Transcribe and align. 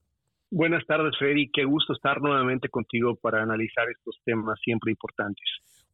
Buenas 0.52 0.86
tardes, 0.86 1.18
Freddy. 1.18 1.50
Qué 1.52 1.66
gusto 1.66 1.94
estar 1.94 2.22
nuevamente 2.22 2.70
contigo 2.70 3.16
para 3.16 3.42
analizar 3.42 3.90
estos 3.90 4.20
temas 4.24 4.60
siempre 4.64 4.92
importantes. 4.92 5.46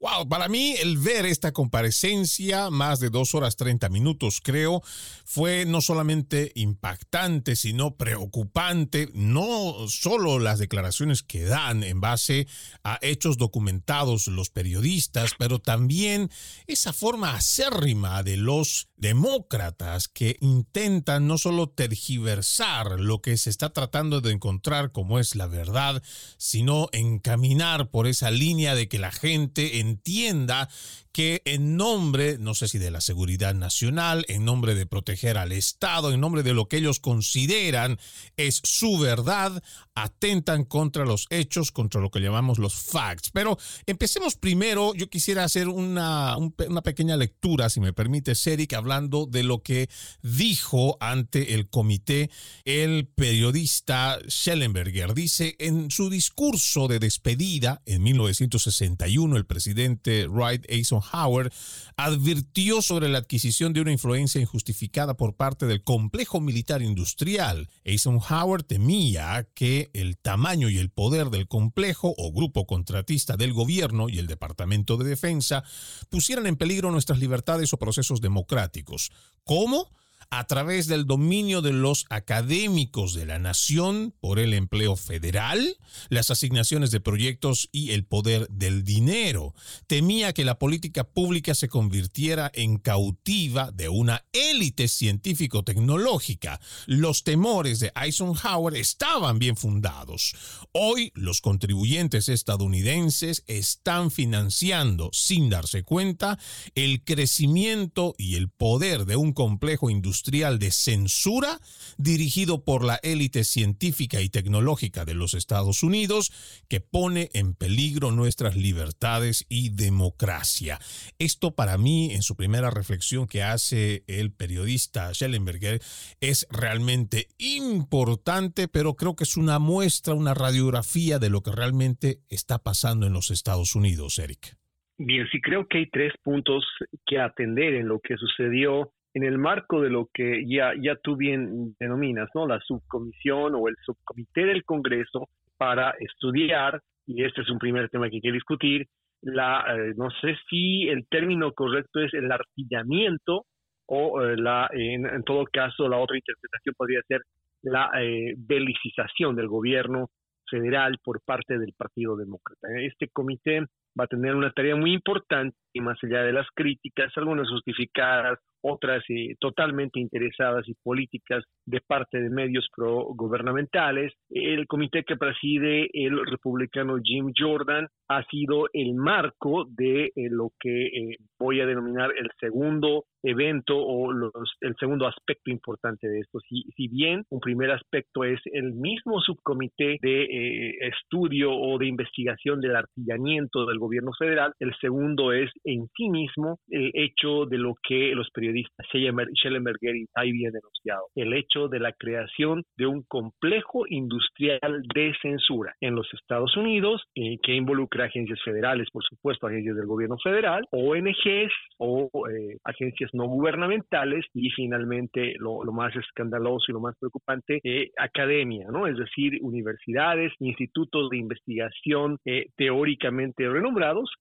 Wow, 0.01 0.27
para 0.27 0.47
mí 0.47 0.73
el 0.81 0.97
ver 0.97 1.27
esta 1.27 1.51
comparecencia, 1.51 2.71
más 2.71 2.99
de 2.99 3.11
dos 3.11 3.35
horas 3.35 3.55
treinta 3.55 3.87
minutos 3.87 4.41
creo, 4.43 4.81
fue 5.25 5.65
no 5.67 5.79
solamente 5.79 6.51
impactante, 6.55 7.55
sino 7.55 7.97
preocupante, 7.97 9.09
no 9.13 9.87
solo 9.87 10.39
las 10.39 10.57
declaraciones 10.57 11.21
que 11.21 11.43
dan 11.43 11.83
en 11.83 12.01
base 12.01 12.47
a 12.83 12.97
hechos 13.03 13.37
documentados 13.37 14.25
los 14.25 14.49
periodistas, 14.49 15.33
pero 15.37 15.59
también 15.59 16.31
esa 16.65 16.93
forma 16.93 17.35
acérrima 17.35 18.23
de 18.23 18.37
los 18.37 18.87
demócratas 18.97 20.07
que 20.07 20.37
intentan 20.41 21.27
no 21.27 21.37
solo 21.37 21.69
tergiversar 21.69 22.99
lo 22.99 23.21
que 23.21 23.37
se 23.37 23.51
está 23.51 23.71
tratando 23.71 24.19
de 24.21 24.31
encontrar 24.31 24.91
como 24.91 25.19
es 25.19 25.35
la 25.35 25.45
verdad, 25.45 26.01
sino 26.37 26.89
encaminar 26.91 27.91
por 27.91 28.07
esa 28.07 28.31
línea 28.31 28.73
de 28.73 28.87
que 28.87 28.97
la 28.97 29.11
gente 29.11 29.79
en 29.79 29.90
entienda 29.91 30.69
que 31.11 31.41
en 31.45 31.75
nombre, 31.75 32.37
no 32.39 32.55
sé 32.55 32.67
si 32.67 32.77
de 32.77 32.91
la 32.91 33.01
seguridad 33.01 33.53
nacional, 33.53 34.25
en 34.29 34.45
nombre 34.45 34.75
de 34.75 34.85
proteger 34.85 35.37
al 35.37 35.51
Estado, 35.51 36.11
en 36.11 36.21
nombre 36.21 36.41
de 36.41 36.53
lo 36.53 36.67
que 36.67 36.77
ellos 36.77 36.99
consideran 36.99 37.99
es 38.37 38.61
su 38.63 38.97
verdad, 38.97 39.61
atentan 39.93 40.63
contra 40.63 41.05
los 41.05 41.27
hechos, 41.29 41.71
contra 41.71 41.99
lo 41.99 42.11
que 42.11 42.21
llamamos 42.21 42.59
los 42.59 42.75
facts. 42.75 43.29
Pero 43.31 43.57
empecemos 43.85 44.35
primero, 44.35 44.93
yo 44.95 45.09
quisiera 45.09 45.43
hacer 45.43 45.67
una, 45.67 46.37
una 46.37 46.81
pequeña 46.81 47.17
lectura, 47.17 47.69
si 47.69 47.81
me 47.81 47.93
permite, 47.93 48.33
Eric, 48.45 48.73
hablando 48.73 49.25
de 49.25 49.43
lo 49.43 49.61
que 49.61 49.89
dijo 50.21 50.97
ante 50.99 51.53
el 51.53 51.69
comité 51.69 52.29
el 52.63 53.07
periodista 53.07 54.19
Schellenberger. 54.27 55.13
Dice, 55.13 55.55
en 55.59 55.91
su 55.91 56.09
discurso 56.09 56.87
de 56.87 56.99
despedida 56.99 57.81
en 57.85 58.03
1961, 58.03 59.37
el 59.37 59.45
presidente 59.45 59.80
Wright 60.29 60.65
Eisenhower 60.69 61.51
advirtió 61.97 62.81
sobre 62.81 63.09
la 63.09 63.19
adquisición 63.19 63.73
de 63.73 63.81
una 63.81 63.91
influencia 63.91 64.41
injustificada 64.41 65.15
por 65.15 65.35
parte 65.35 65.65
del 65.65 65.83
complejo 65.83 66.39
militar 66.39 66.81
industrial. 66.81 67.69
Eisenhower 67.83 68.63
temía 68.63 69.47
que 69.53 69.89
el 69.93 70.17
tamaño 70.17 70.69
y 70.69 70.77
el 70.77 70.89
poder 70.89 71.29
del 71.29 71.47
complejo 71.47 72.13
o 72.17 72.31
grupo 72.31 72.65
contratista 72.65 73.37
del 73.37 73.53
gobierno 73.53 74.09
y 74.09 74.19
el 74.19 74.27
Departamento 74.27 74.97
de 74.97 75.09
Defensa 75.09 75.63
pusieran 76.09 76.47
en 76.47 76.55
peligro 76.57 76.91
nuestras 76.91 77.19
libertades 77.19 77.73
o 77.73 77.77
procesos 77.77 78.21
democráticos. 78.21 79.11
¿Cómo? 79.43 79.89
A 80.31 80.45
través 80.45 80.87
del 80.87 81.05
dominio 81.05 81.61
de 81.61 81.73
los 81.73 82.05
académicos 82.09 83.13
de 83.13 83.25
la 83.25 83.37
nación 83.37 84.15
por 84.21 84.39
el 84.39 84.53
empleo 84.53 84.95
federal, 84.95 85.77
las 86.07 86.31
asignaciones 86.31 86.89
de 86.91 87.01
proyectos 87.01 87.67
y 87.73 87.91
el 87.91 88.05
poder 88.05 88.47
del 88.47 88.85
dinero. 88.85 89.53
Temía 89.87 90.31
que 90.31 90.45
la 90.45 90.57
política 90.57 91.03
pública 91.03 91.53
se 91.53 91.67
convirtiera 91.67 92.49
en 92.53 92.77
cautiva 92.77 93.71
de 93.71 93.89
una 93.89 94.23
élite 94.31 94.87
científico-tecnológica. 94.87 96.61
Los 96.85 97.25
temores 97.25 97.81
de 97.81 97.91
Eisenhower 97.93 98.75
estaban 98.75 99.37
bien 99.37 99.57
fundados. 99.57 100.33
Hoy 100.71 101.11
los 101.13 101.41
contribuyentes 101.41 102.29
estadounidenses 102.29 103.43
están 103.47 104.11
financiando, 104.11 105.09
sin 105.11 105.49
darse 105.49 105.83
cuenta, 105.83 106.39
el 106.73 107.03
crecimiento 107.03 108.15
y 108.17 108.35
el 108.35 108.47
poder 108.49 109.03
de 109.03 109.17
un 109.17 109.33
complejo 109.33 109.89
industrial 109.89 110.20
de 110.23 110.71
censura 110.71 111.59
dirigido 111.97 112.63
por 112.63 112.85
la 112.85 112.99
élite 113.03 113.43
científica 113.43 114.21
y 114.21 114.29
tecnológica 114.29 115.03
de 115.03 115.13
los 115.13 115.33
Estados 115.33 115.83
Unidos 115.83 116.31
que 116.69 116.79
pone 116.79 117.29
en 117.33 117.53
peligro 117.53 118.11
nuestras 118.11 118.55
libertades 118.55 119.45
y 119.49 119.69
democracia. 119.69 120.79
Esto 121.19 121.55
para 121.55 121.77
mí, 121.77 122.13
en 122.13 122.21
su 122.21 122.35
primera 122.35 122.69
reflexión 122.69 123.27
que 123.27 123.43
hace 123.43 124.03
el 124.07 124.31
periodista 124.31 125.13
Schellenberger, 125.13 125.81
es 126.21 126.47
realmente 126.51 127.27
importante, 127.37 128.67
pero 128.67 128.95
creo 128.95 129.15
que 129.15 129.23
es 129.23 129.37
una 129.37 129.59
muestra, 129.59 130.13
una 130.13 130.33
radiografía 130.33 131.19
de 131.19 131.29
lo 131.29 131.41
que 131.41 131.51
realmente 131.51 132.19
está 132.29 132.59
pasando 132.59 133.05
en 133.05 133.13
los 133.13 133.31
Estados 133.31 133.75
Unidos, 133.75 134.19
Eric. 134.19 134.55
Bien, 135.03 135.27
sí 135.31 135.41
creo 135.41 135.67
que 135.67 135.79
hay 135.79 135.89
tres 135.89 136.13
puntos 136.21 136.63
que 137.07 137.17
atender 137.19 137.73
en 137.73 137.87
lo 137.87 137.99
que 137.99 138.17
sucedió 138.17 138.93
en 139.13 139.23
el 139.23 139.37
marco 139.37 139.81
de 139.81 139.89
lo 139.89 140.09
que 140.13 140.45
ya, 140.47 140.73
ya 140.79 140.95
tú 140.95 141.15
bien 141.15 141.75
denominas, 141.79 142.29
¿no? 142.33 142.47
La 142.47 142.59
subcomisión 142.59 143.55
o 143.55 143.67
el 143.67 143.75
subcomité 143.85 144.45
del 144.45 144.63
Congreso 144.63 145.29
para 145.57 145.91
estudiar, 145.99 146.81
y 147.05 147.23
este 147.23 147.41
es 147.41 147.49
un 147.49 147.59
primer 147.59 147.89
tema 147.89 148.09
que 148.09 148.17
hay 148.17 148.21
que 148.21 148.31
discutir, 148.31 148.87
la, 149.21 149.63
eh, 149.69 149.93
no 149.95 150.09
sé 150.09 150.35
si 150.49 150.87
el 150.89 151.07
término 151.07 151.53
correcto 151.53 151.99
es 151.99 152.13
el 152.13 152.31
artillamiento 152.31 153.45
o 153.85 154.21
eh, 154.21 154.35
la, 154.37 154.69
en, 154.73 155.23
todo 155.23 155.45
caso 155.45 155.87
la 155.87 155.97
otra 155.97 156.17
interpretación 156.17 156.73
podría 156.75 157.01
ser 157.07 157.21
la 157.61 157.91
eh, 158.01 158.33
belicización 158.37 159.35
del 159.35 159.47
gobierno 159.47 160.09
federal 160.49 160.97
por 161.03 161.21
parte 161.21 161.59
del 161.59 161.73
Partido 161.77 162.15
Demócrata. 162.15 162.67
Este 162.79 163.09
comité 163.09 163.63
va 163.99 164.05
a 164.05 164.07
tener 164.07 164.35
una 164.35 164.51
tarea 164.51 164.75
muy 164.75 164.93
importante 164.93 165.57
y 165.73 165.81
más 165.81 165.97
allá 166.03 166.23
de 166.23 166.33
las 166.33 166.47
críticas, 166.53 167.11
algunas 167.15 167.49
justificadas, 167.49 168.39
otras 168.63 169.03
eh, 169.09 169.35
totalmente 169.39 169.99
interesadas 169.99 170.67
y 170.67 170.75
políticas 170.83 171.43
de 171.65 171.81
parte 171.81 172.21
de 172.21 172.29
medios 172.29 172.67
pro-gubernamentales. 172.75 174.13
El 174.29 174.67
comité 174.67 175.03
que 175.03 175.17
preside 175.17 175.89
el 175.93 176.19
republicano 176.25 176.97
Jim 177.03 177.31
Jordan 177.35 177.87
ha 178.07 178.23
sido 178.25 178.65
el 178.73 178.93
marco 178.93 179.65
de 179.69 180.05
eh, 180.05 180.11
lo 180.29 180.51
que 180.59 180.87
eh, 180.87 181.17
voy 181.39 181.61
a 181.61 181.65
denominar 181.65 182.11
el 182.17 182.29
segundo 182.39 183.05
evento 183.23 183.77
o 183.77 184.11
el 184.11 184.75
segundo 184.79 185.07
aspecto 185.07 185.51
importante 185.51 186.07
de 186.07 186.19
esto. 186.19 186.39
Si, 186.47 186.63
si, 186.75 186.87
bien 186.87 187.23
un 187.29 187.39
primer 187.39 187.71
aspecto 187.71 188.23
es 188.23 188.39
el 188.45 188.73
mismo 188.73 189.21
subcomité 189.21 189.97
de 190.01 190.23
eh, 190.23 190.87
estudio 190.87 191.53
o 191.53 191.77
de 191.77 191.87
investigación 191.87 192.59
del 192.59 192.75
artillamiento 192.75 193.65
del 193.65 193.79
gobierno 193.81 194.11
federal, 194.17 194.53
el 194.59 194.73
segundo 194.79 195.33
es 195.33 195.51
en 195.63 195.87
sí 195.95 196.09
mismo 196.09 196.59
el 196.69 196.91
hecho 196.93 197.45
de 197.45 197.57
lo 197.57 197.75
que 197.83 198.13
los 198.15 198.29
periodistas 198.31 198.85
Schellenberger 198.87 199.95
y 199.95 200.05
Taibi 200.13 200.45
han 200.45 200.53
denunciado, 200.53 201.07
el 201.15 201.33
hecho 201.33 201.67
de 201.67 201.79
la 201.79 201.91
creación 201.93 202.63
de 202.77 202.85
un 202.85 203.03
complejo 203.03 203.83
industrial 203.87 204.83
de 204.93 205.13
censura 205.21 205.73
en 205.81 205.95
los 205.95 206.07
Estados 206.13 206.55
Unidos 206.55 207.03
eh, 207.15 207.37
que 207.43 207.53
involucra 207.53 208.05
agencias 208.05 208.39
federales, 208.43 208.87
por 208.91 209.03
supuesto, 209.03 209.47
agencias 209.47 209.75
del 209.75 209.87
gobierno 209.87 210.17
federal, 210.23 210.63
ONGs 210.71 211.53
o 211.77 212.09
eh, 212.29 212.57
agencias 212.63 213.09
no 213.13 213.25
gubernamentales 213.25 214.25
y 214.33 214.49
finalmente 214.51 215.33
lo, 215.39 215.61
más 215.71 215.95
escandaloso 215.95 216.65
y 216.67 216.73
lo 216.73 216.79
más 216.79 216.95
preocupante, 216.99 217.59
eh, 217.63 217.91
academia. 217.97 218.67
Es 218.89 218.97
decir, 218.97 219.39
universidades, 219.41 220.33
institutos 220.39 221.09
de 221.09 221.17
investigación 221.17 222.17
eh, 222.25 222.47
teóricamente 222.55 223.47
renombrados 223.47 223.70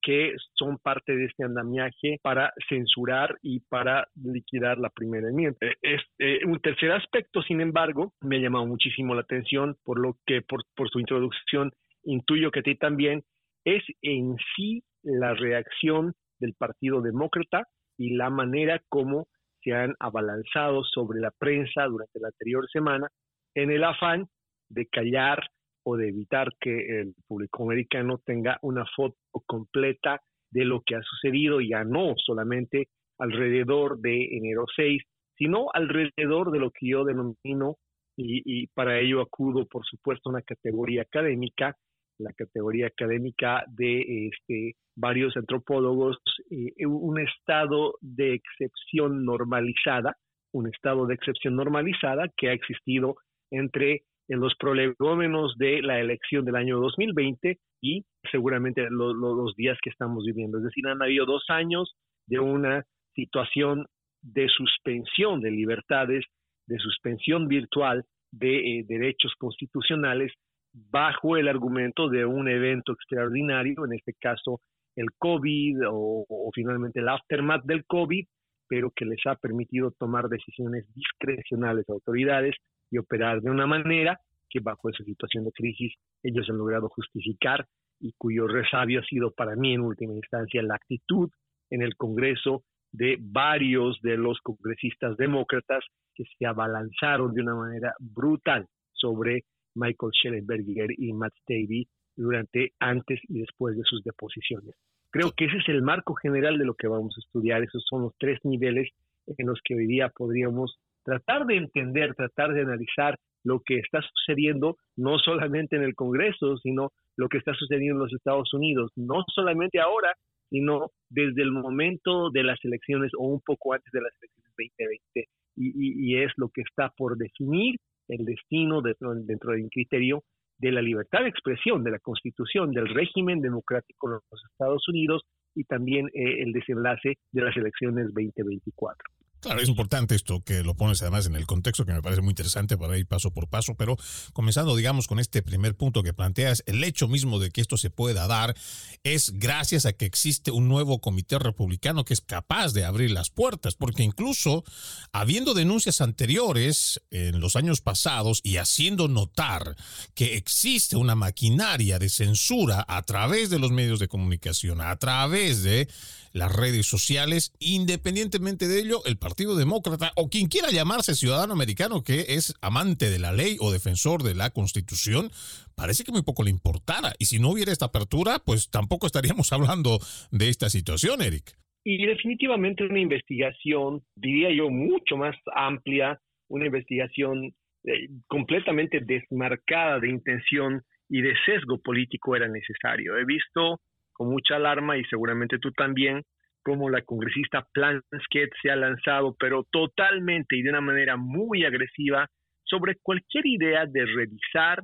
que 0.01 0.33
son 0.53 0.77
parte 0.77 1.15
de 1.15 1.25
este 1.25 1.43
andamiaje 1.43 2.19
para 2.21 2.53
censurar 2.69 3.37
y 3.41 3.59
para 3.61 4.07
liquidar 4.15 4.77
la 4.77 4.89
primera 4.89 5.29
enmienda. 5.29 5.57
Este, 5.81 6.45
un 6.45 6.59
tercer 6.59 6.91
aspecto, 6.91 7.41
sin 7.41 7.61
embargo, 7.61 8.13
me 8.21 8.37
ha 8.37 8.39
llamado 8.39 8.65
muchísimo 8.65 9.15
la 9.15 9.21
atención 9.21 9.75
por 9.83 9.99
lo 9.99 10.17
que, 10.25 10.41
por, 10.41 10.61
por 10.75 10.89
su 10.89 10.99
introducción, 10.99 11.71
intuyo 12.03 12.51
que 12.51 12.59
a 12.59 12.63
ti 12.63 12.75
también, 12.75 13.23
es 13.65 13.83
en 14.01 14.35
sí 14.55 14.83
la 15.03 15.33
reacción 15.33 16.13
del 16.39 16.53
Partido 16.53 17.01
Demócrata 17.01 17.67
y 17.97 18.15
la 18.15 18.29
manera 18.29 18.81
como 18.89 19.27
se 19.63 19.73
han 19.73 19.93
abalanzado 19.99 20.83
sobre 20.83 21.19
la 21.19 21.31
prensa 21.31 21.85
durante 21.85 22.19
la 22.19 22.29
anterior 22.29 22.67
semana 22.71 23.07
en 23.53 23.71
el 23.71 23.83
afán 23.83 24.27
de 24.69 24.87
callar 24.87 25.39
o 25.83 25.97
de 25.97 26.09
evitar 26.09 26.49
que 26.59 27.01
el 27.01 27.13
público 27.27 27.63
americano 27.63 28.19
tenga 28.25 28.57
una 28.61 28.85
foto 28.95 29.17
completa 29.45 30.21
de 30.51 30.65
lo 30.65 30.81
que 30.85 30.95
ha 30.95 31.01
sucedido, 31.01 31.61
ya 31.61 31.83
no 31.83 32.13
solamente 32.17 32.89
alrededor 33.17 33.99
de 33.99 34.37
enero 34.37 34.65
6, 34.75 35.01
sino 35.37 35.67
alrededor 35.73 36.51
de 36.51 36.59
lo 36.59 36.71
que 36.71 36.89
yo 36.89 37.03
denomino, 37.03 37.77
y, 38.17 38.41
y 38.45 38.67
para 38.67 38.99
ello 38.99 39.21
acudo, 39.21 39.65
por 39.65 39.85
supuesto, 39.85 40.29
a 40.29 40.33
una 40.33 40.41
categoría 40.41 41.03
académica, 41.03 41.75
la 42.21 42.33
categoría 42.33 42.87
académica 42.87 43.63
de 43.67 44.27
este, 44.27 44.75
varios 44.95 45.35
antropólogos, 45.37 46.17
eh, 46.49 46.85
un 46.85 47.19
estado 47.19 47.95
de 48.01 48.35
excepción 48.35 49.25
normalizada, 49.25 50.15
un 50.53 50.67
estado 50.67 51.07
de 51.07 51.15
excepción 51.15 51.55
normalizada 51.55 52.27
que 52.37 52.49
ha 52.49 52.53
existido 52.53 53.15
entre 53.51 54.03
los 54.27 54.55
prolegómenos 54.55 55.57
de 55.57 55.81
la 55.81 55.99
elección 55.99 56.45
del 56.45 56.55
año 56.55 56.79
2020 56.79 57.57
y 57.81 58.05
seguramente 58.31 58.87
los 58.89 59.55
días 59.55 59.77
que 59.83 59.89
estamos 59.89 60.23
viviendo. 60.25 60.57
Es 60.57 60.63
decir, 60.63 60.87
han 60.87 61.01
habido 61.01 61.25
dos 61.25 61.43
años 61.49 61.93
de 62.27 62.39
una 62.39 62.83
situación 63.13 63.85
de 64.21 64.47
suspensión 64.47 65.41
de 65.41 65.51
libertades, 65.51 66.25
de 66.67 66.77
suspensión 66.77 67.47
virtual 67.47 68.05
de 68.31 68.79
eh, 68.79 68.85
derechos 68.87 69.33
constitucionales 69.37 70.31
bajo 70.73 71.35
el 71.35 71.47
argumento 71.47 72.07
de 72.09 72.25
un 72.25 72.47
evento 72.47 72.93
extraordinario, 72.93 73.85
en 73.85 73.93
este 73.93 74.13
caso 74.13 74.61
el 74.95 75.07
COVID 75.17 75.77
o, 75.89 76.51
finalmente 76.53 76.99
el 76.99 77.09
aftermath 77.09 77.63
del 77.63 77.85
COVID, 77.85 78.25
pero 78.67 78.91
que 78.95 79.05
les 79.05 79.19
ha 79.25 79.35
permitido 79.35 79.91
tomar 79.91 80.29
decisiones 80.29 80.85
discrecionales 80.93 81.89
a 81.89 81.93
autoridades 81.93 82.55
y 82.91 82.97
operar 82.97 83.41
de 83.41 83.49
una 83.49 83.65
manera 83.65 84.19
que 84.49 84.59
bajo 84.59 84.89
esa 84.89 85.03
situación 85.03 85.45
de 85.45 85.51
crisis 85.51 85.93
ellos 86.21 86.47
han 86.49 86.57
logrado 86.57 86.89
justificar 86.89 87.65
y 87.99 88.13
cuyo 88.17 88.47
resabio 88.47 88.99
ha 88.99 89.03
sido 89.05 89.31
para 89.31 89.55
mí 89.55 89.73
en 89.73 89.81
última 89.81 90.13
instancia 90.13 90.61
la 90.61 90.75
actitud 90.75 91.29
en 91.69 91.81
el 91.81 91.95
Congreso 91.95 92.63
de 92.91 93.17
varios 93.19 93.99
de 94.01 94.17
los 94.17 94.39
congresistas 94.41 95.15
demócratas 95.17 95.83
que 96.13 96.25
se 96.37 96.45
abalanzaron 96.45 97.33
de 97.33 97.41
una 97.41 97.55
manera 97.55 97.93
brutal 97.99 98.67
sobre 98.91 99.45
Michael 99.75 100.11
Schellenberger 100.13 100.89
y 100.97 101.13
Matt 101.13 101.33
Davey 101.47 101.87
durante, 102.15 102.73
antes 102.79 103.19
y 103.29 103.39
después 103.39 103.77
de 103.77 103.83
sus 103.85 104.03
deposiciones. 104.03 104.75
Creo 105.09 105.31
que 105.31 105.45
ese 105.45 105.57
es 105.57 105.69
el 105.69 105.81
marco 105.81 106.13
general 106.15 106.57
de 106.57 106.65
lo 106.65 106.73
que 106.73 106.87
vamos 106.87 107.15
a 107.17 107.21
estudiar. 107.21 107.63
Esos 107.63 107.83
son 107.89 108.03
los 108.03 108.13
tres 108.17 108.39
niveles 108.43 108.89
en 109.27 109.47
los 109.47 109.59
que 109.63 109.75
hoy 109.75 109.87
día 109.87 110.09
podríamos 110.09 110.77
tratar 111.03 111.45
de 111.45 111.57
entender, 111.57 112.13
tratar 112.15 112.53
de 112.53 112.61
analizar 112.61 113.17
lo 113.43 113.61
que 113.65 113.79
está 113.79 114.01
sucediendo 114.01 114.77
no 114.95 115.17
solamente 115.17 115.75
en 115.75 115.83
el 115.83 115.95
Congreso, 115.95 116.57
sino 116.57 116.91
lo 117.17 117.27
que 117.27 117.37
está 117.37 117.53
sucediendo 117.53 117.95
en 117.95 118.03
los 118.03 118.13
Estados 118.13 118.53
Unidos, 118.53 118.91
no 118.95 119.23
solamente 119.33 119.79
ahora, 119.79 120.13
sino 120.49 120.91
desde 121.09 121.41
el 121.41 121.51
momento 121.51 122.29
de 122.29 122.43
las 122.43 122.63
elecciones 122.63 123.11
o 123.17 123.25
un 123.25 123.41
poco 123.41 123.73
antes 123.73 123.91
de 123.91 124.01
las 124.01 124.13
elecciones 124.21 124.53
2020. 124.57 125.29
Y, 125.57 126.13
y 126.13 126.23
es 126.23 126.31
lo 126.37 126.49
que 126.49 126.61
está 126.61 126.89
por 126.95 127.17
definir 127.17 127.75
el 128.07 128.25
destino 128.25 128.81
dentro, 128.81 129.13
dentro 129.15 129.53
de 129.53 129.63
un 129.63 129.69
criterio 129.69 130.23
de 130.57 130.71
la 130.71 130.81
libertad 130.81 131.21
de 131.21 131.29
expresión, 131.29 131.83
de 131.83 131.91
la 131.91 131.99
constitución, 131.99 132.71
del 132.71 132.87
régimen 132.87 133.41
democrático 133.41 134.07
en 134.07 134.13
los 134.13 134.45
Estados 134.51 134.87
Unidos 134.87 135.23
y 135.55 135.63
también 135.63 136.07
eh, 136.13 136.43
el 136.43 136.51
desenlace 136.51 137.17
de 137.31 137.41
las 137.41 137.55
elecciones 137.57 138.05
2024. 138.13 139.20
Claro, 139.41 139.59
es 139.59 139.69
importante 139.69 140.13
esto 140.13 140.43
que 140.43 140.61
lo 140.61 140.75
pones 140.75 141.01
además 141.01 141.25
en 141.25 141.35
el 141.35 141.47
contexto 141.47 141.83
que 141.83 141.93
me 141.93 142.03
parece 142.03 142.21
muy 142.21 142.29
interesante 142.29 142.77
para 142.77 142.95
ir 142.95 143.07
paso 143.07 143.31
por 143.31 143.47
paso, 143.47 143.73
pero 143.73 143.97
comenzando, 144.33 144.75
digamos, 144.75 145.07
con 145.07 145.17
este 145.19 145.41
primer 145.41 145.75
punto 145.75 146.03
que 146.03 146.13
planteas, 146.13 146.61
el 146.67 146.83
hecho 146.83 147.07
mismo 147.07 147.39
de 147.39 147.49
que 147.49 147.59
esto 147.59 147.75
se 147.75 147.89
pueda 147.89 148.27
dar 148.27 148.55
es 149.03 149.31
gracias 149.39 149.87
a 149.87 149.93
que 149.93 150.05
existe 150.05 150.51
un 150.51 150.67
nuevo 150.67 151.01
comité 151.01 151.39
republicano 151.39 152.05
que 152.05 152.13
es 152.13 152.21
capaz 152.21 152.73
de 152.73 152.85
abrir 152.85 153.09
las 153.09 153.31
puertas, 153.31 153.73
porque 153.73 154.03
incluso 154.03 154.63
habiendo 155.11 155.55
denuncias 155.55 156.01
anteriores 156.01 157.01
en 157.09 157.39
los 157.39 157.55
años 157.55 157.81
pasados 157.81 158.41
y 158.43 158.57
haciendo 158.57 159.07
notar 159.07 159.75
que 160.13 160.35
existe 160.35 160.97
una 160.97 161.15
maquinaria 161.15 161.97
de 161.97 162.09
censura 162.09 162.85
a 162.87 163.01
través 163.01 163.49
de 163.49 163.57
los 163.57 163.71
medios 163.71 163.99
de 163.99 164.07
comunicación, 164.07 164.81
a 164.81 164.95
través 164.97 165.63
de 165.63 165.87
las 166.33 166.51
redes 166.51 166.87
sociales, 166.87 167.51
independientemente 167.59 168.67
de 168.67 168.79
ello, 168.79 169.03
el 169.05 169.17
Partido 169.31 169.55
Demócrata 169.55 170.11
o 170.17 170.27
quien 170.27 170.47
quiera 170.49 170.71
llamarse 170.71 171.15
ciudadano 171.15 171.53
americano 171.53 172.03
que 172.03 172.35
es 172.35 172.53
amante 172.61 173.09
de 173.09 173.17
la 173.17 173.31
ley 173.31 173.55
o 173.61 173.71
defensor 173.71 174.23
de 174.23 174.35
la 174.35 174.49
Constitución, 174.49 175.29
parece 175.73 176.03
que 176.03 176.11
muy 176.11 176.21
poco 176.21 176.43
le 176.43 176.49
importara. 176.49 177.13
Y 177.17 177.31
si 177.31 177.39
no 177.39 177.51
hubiera 177.51 177.71
esta 177.71 177.85
apertura, 177.85 178.39
pues 178.45 178.69
tampoco 178.69 179.07
estaríamos 179.07 179.53
hablando 179.55 179.99
de 180.31 180.49
esta 180.49 180.67
situación, 180.69 181.21
Eric. 181.21 181.55
Y 181.85 182.05
definitivamente 182.05 182.83
una 182.83 182.99
investigación, 182.99 184.01
diría 184.17 184.51
yo, 184.53 184.69
mucho 184.69 185.15
más 185.15 185.33
amplia, 185.55 186.19
una 186.49 186.65
investigación 186.65 187.53
eh, 187.85 188.09
completamente 188.27 188.99
desmarcada 188.99 190.01
de 190.01 190.09
intención 190.09 190.81
y 191.07 191.21
de 191.21 191.35
sesgo 191.45 191.79
político 191.79 192.35
era 192.35 192.49
necesario. 192.49 193.17
He 193.17 193.23
visto 193.23 193.79
con 194.11 194.27
mucha 194.29 194.57
alarma 194.57 194.97
y 194.97 195.05
seguramente 195.05 195.57
tú 195.57 195.71
también, 195.71 196.21
como 196.63 196.89
la 196.89 197.01
congresista 197.01 197.65
Plansket 197.73 198.49
se 198.61 198.71
ha 198.71 198.75
lanzado, 198.75 199.35
pero 199.39 199.65
totalmente 199.71 200.55
y 200.55 200.63
de 200.63 200.69
una 200.69 200.81
manera 200.81 201.17
muy 201.17 201.65
agresiva, 201.65 202.27
sobre 202.63 202.95
cualquier 203.01 203.45
idea 203.45 203.85
de 203.85 204.05
revisar, 204.05 204.81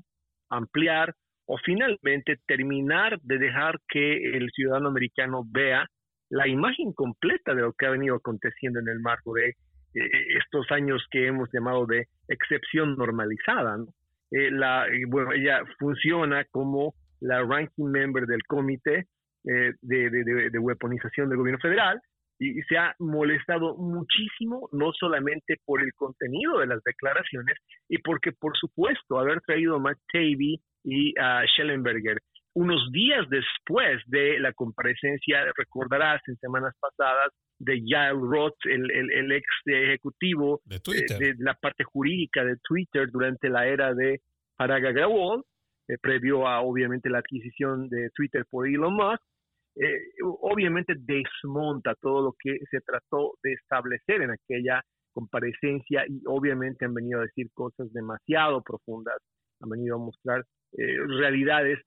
ampliar 0.49 1.13
o 1.45 1.57
finalmente 1.63 2.37
terminar 2.45 3.19
de 3.21 3.37
dejar 3.37 3.79
que 3.87 4.37
el 4.37 4.49
ciudadano 4.51 4.89
americano 4.89 5.43
vea 5.49 5.87
la 6.29 6.47
imagen 6.47 6.91
completa 6.93 7.55
de 7.55 7.61
lo 7.61 7.73
que 7.73 7.85
ha 7.85 7.91
venido 7.91 8.15
aconteciendo 8.15 8.79
en 8.79 8.89
el 8.89 8.99
marco 8.99 9.33
de 9.33 9.49
eh, 9.49 10.09
estos 10.37 10.69
años 10.71 11.05
que 11.09 11.27
hemos 11.27 11.49
llamado 11.53 11.85
de 11.85 12.07
excepción 12.27 12.97
normalizada. 12.97 13.77
Eh, 14.31 14.51
la, 14.51 14.85
bueno, 15.07 15.31
ella 15.31 15.61
funciona 15.79 16.43
como 16.51 16.93
la 17.21 17.41
ranking 17.41 17.89
member 17.89 18.25
del 18.25 18.43
comité 18.43 19.05
eh, 19.47 19.73
de, 19.81 20.09
de, 20.09 20.49
de, 20.49 20.59
weaponización 20.59 21.29
del 21.29 21.37
gobierno 21.37 21.59
federal 21.59 21.99
y, 22.39 22.61
se 22.63 22.77
ha 22.77 22.95
molestado 22.99 23.75
muchísimo, 23.77 24.69
no 24.71 24.91
solamente 24.93 25.55
por 25.65 25.81
el 25.81 25.93
contenido 25.93 26.59
de 26.59 26.67
las 26.67 26.83
declaraciones 26.83 27.57
y 27.87 27.97
porque, 27.99 28.31
por 28.31 28.57
supuesto, 28.57 29.19
haber 29.19 29.41
traído 29.41 29.75
a 29.75 29.79
Matt 29.79 29.97
Tavy 30.11 30.59
y 30.83 31.13
a 31.19 31.43
Schellenberger 31.47 32.17
unos 32.53 32.91
días 32.91 33.27
después 33.29 34.01
de 34.07 34.39
la 34.39 34.51
comparecencia, 34.51 35.45
recordarás 35.55 36.21
en 36.27 36.37
semanas 36.37 36.73
pasadas, 36.79 37.31
de 37.59 37.81
Yael 37.85 38.19
Roth, 38.19 38.57
el, 38.65 38.91
el, 38.91 39.31
ex 39.31 39.45
ejecutivo 39.65 40.61
de, 40.65 40.79
de, 41.19 41.35
la 41.39 41.53
parte 41.55 41.83
jurídica 41.83 42.43
de 42.43 42.57
Twitter 42.57 43.09
durante 43.11 43.49
la 43.49 43.67
era 43.67 43.93
de 43.93 44.21
Agrawal, 44.57 45.41
eh, 45.87 45.97
previo 46.01 46.47
a 46.47 46.61
obviamente 46.61 47.09
la 47.09 47.19
adquisición 47.19 47.89
de 47.89 48.09
Twitter 48.15 48.45
por 48.49 48.67
Elon 48.67 48.93
Musk, 48.93 49.21
obviamente 50.41 50.95
desmonta 50.97 51.95
todo 52.01 52.21
lo 52.21 52.35
que 52.39 52.57
se 52.69 52.81
trató 52.81 53.33
de 53.43 53.53
establecer 53.53 54.21
en 54.21 54.31
aquella 54.31 54.81
comparecencia 55.13 56.05
y 56.07 56.21
obviamente 56.27 56.85
han 56.85 56.93
venido 56.93 57.19
a 57.19 57.23
decir 57.23 57.47
cosas 57.53 57.91
demasiado 57.93 58.61
profundas, 58.61 59.17
han 59.61 59.69
venido 59.69 59.95
a 59.95 59.99
mostrar 59.99 60.43
realidades 60.73 61.79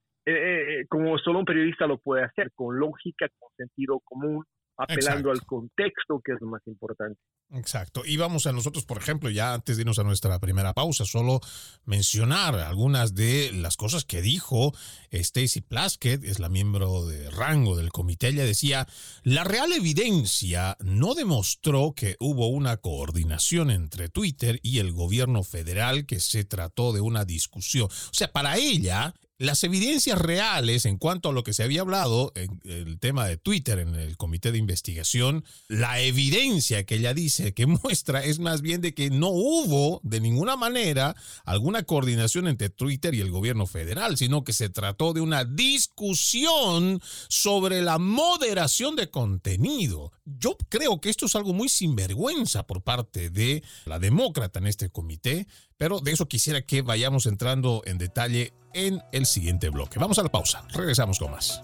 como 0.89 1.19
solo 1.19 1.41
un 1.41 1.45
periodista 1.45 1.87
lo 1.87 1.99
puede 1.99 2.25
hacer, 2.25 2.51
con 2.55 2.79
lógica, 2.79 3.27
con 3.39 3.51
sentido 3.57 4.01
común, 4.05 4.45
apelando 4.81 5.31
al 5.31 5.45
contexto, 5.45 6.21
que 6.25 6.33
es 6.33 6.39
lo 6.41 6.49
más 6.49 6.63
importante. 6.67 7.21
Exacto. 7.53 8.03
Y 8.05 8.17
vamos 8.17 8.47
a 8.47 8.53
nosotros, 8.53 8.85
por 8.85 8.99
ejemplo, 8.99 9.29
ya 9.29 9.55
antes 9.55 9.77
de 9.77 9.83
irnos 9.83 9.99
a 9.99 10.05
nuestra 10.05 10.39
primera 10.39 10.73
pausa, 10.73 11.05
solo 11.05 11.41
mencionar 11.85 12.55
algunas 12.57 13.15
de 13.15 13.51
las 13.53 13.77
cosas 13.77 14.05
que 14.05 14.23
dijo 14.23 14.73
Stacy 15.11 15.61
Plaskett, 15.61 16.25
es 16.25 16.39
la 16.39 16.49
miembro 16.49 17.07
de 17.07 17.29
rango 17.31 17.77
del 17.77 17.91
comité. 17.91 18.29
Ella 18.29 18.45
decía, 18.45 18.87
la 19.25 19.45
real 19.45 19.73
evidencia 19.73 20.77
no 20.81 21.15
demostró 21.15 21.93
que 21.95 22.17
hubo 22.21 22.49
una 22.49 22.77
coordinación 22.77 23.71
entre 23.71 24.09
Twitter 24.09 24.61
y 24.63 24.79
el 24.79 24.93
gobierno 24.93 25.43
federal, 25.43 26.07
que 26.07 26.21
se 26.21 26.45
trató 26.45 26.93
de 26.93 27.01
una 27.01 27.25
discusión. 27.25 27.87
O 27.87 28.15
sea, 28.15 28.31
para 28.31 28.57
ella, 28.57 29.15
las 29.41 29.65
evidencias 29.65 30.19
reales 30.19 30.85
en 30.85 30.99
cuanto 30.99 31.31
a 31.31 31.33
lo 31.33 31.43
que 31.43 31.55
se 31.55 31.63
había 31.63 31.81
hablado 31.81 32.31
en 32.35 32.61
el 32.63 32.99
tema 32.99 33.27
de 33.27 33.39
Twitter 33.39 33.79
en 33.79 33.95
el 33.95 34.19
comité 34.19 34.53
de 34.53 34.59
investigación, 34.59 35.47
la 35.67 35.99
evidencia 35.99 36.85
que 36.85 36.97
ella 36.97 37.15
dice 37.15 37.55
que 37.55 37.65
muestra 37.83 38.23
es 38.23 38.39
más 38.39 38.61
bien 38.61 38.83
de 38.83 38.93
que 38.93 39.09
no 39.09 39.29
hubo 39.29 40.03
de 40.05 40.21
ninguna 40.21 40.57
manera 40.57 41.17
alguna 41.47 41.85
coordinación 41.85 42.49
entre 42.49 42.69
Twitter 42.69 43.15
y 43.15 43.23
el 43.23 43.31
gobierno 43.31 43.67
federal, 43.67 44.19
sino 44.19 44.45
que 44.45 44.53
se 44.53 44.69
trató 44.69 45.15
de 45.15 45.23
una 45.23 45.47
discusión 45.47 47.01
sobre 47.29 47.81
la 47.81 47.97
moderación 47.97 48.95
de 48.95 49.09
contenido. 49.09 50.13
Yo 50.27 50.59
creo 50.69 51.01
que 51.01 51.09
esto 51.09 51.25
es 51.25 51.35
algo 51.35 51.55
muy 51.55 51.71
sinvergüenza 51.71 52.67
por 52.67 52.83
parte 52.83 53.31
de 53.31 53.65
la 53.87 53.99
demócrata 53.99 54.59
en 54.59 54.67
este 54.67 54.91
comité 54.91 55.47
pero 55.81 55.99
de 55.99 56.13
eso 56.13 56.29
quisiera 56.29 56.61
que 56.61 56.83
vayamos 56.83 57.25
entrando 57.25 57.81
en 57.87 57.97
detalle 57.97 58.53
en 58.75 59.01
el 59.13 59.25
siguiente 59.25 59.71
bloque. 59.71 59.99
Vamos 59.99 60.19
a 60.19 60.23
la 60.23 60.29
pausa. 60.29 60.63
Regresamos 60.75 61.19
con 61.19 61.31
más. 61.31 61.63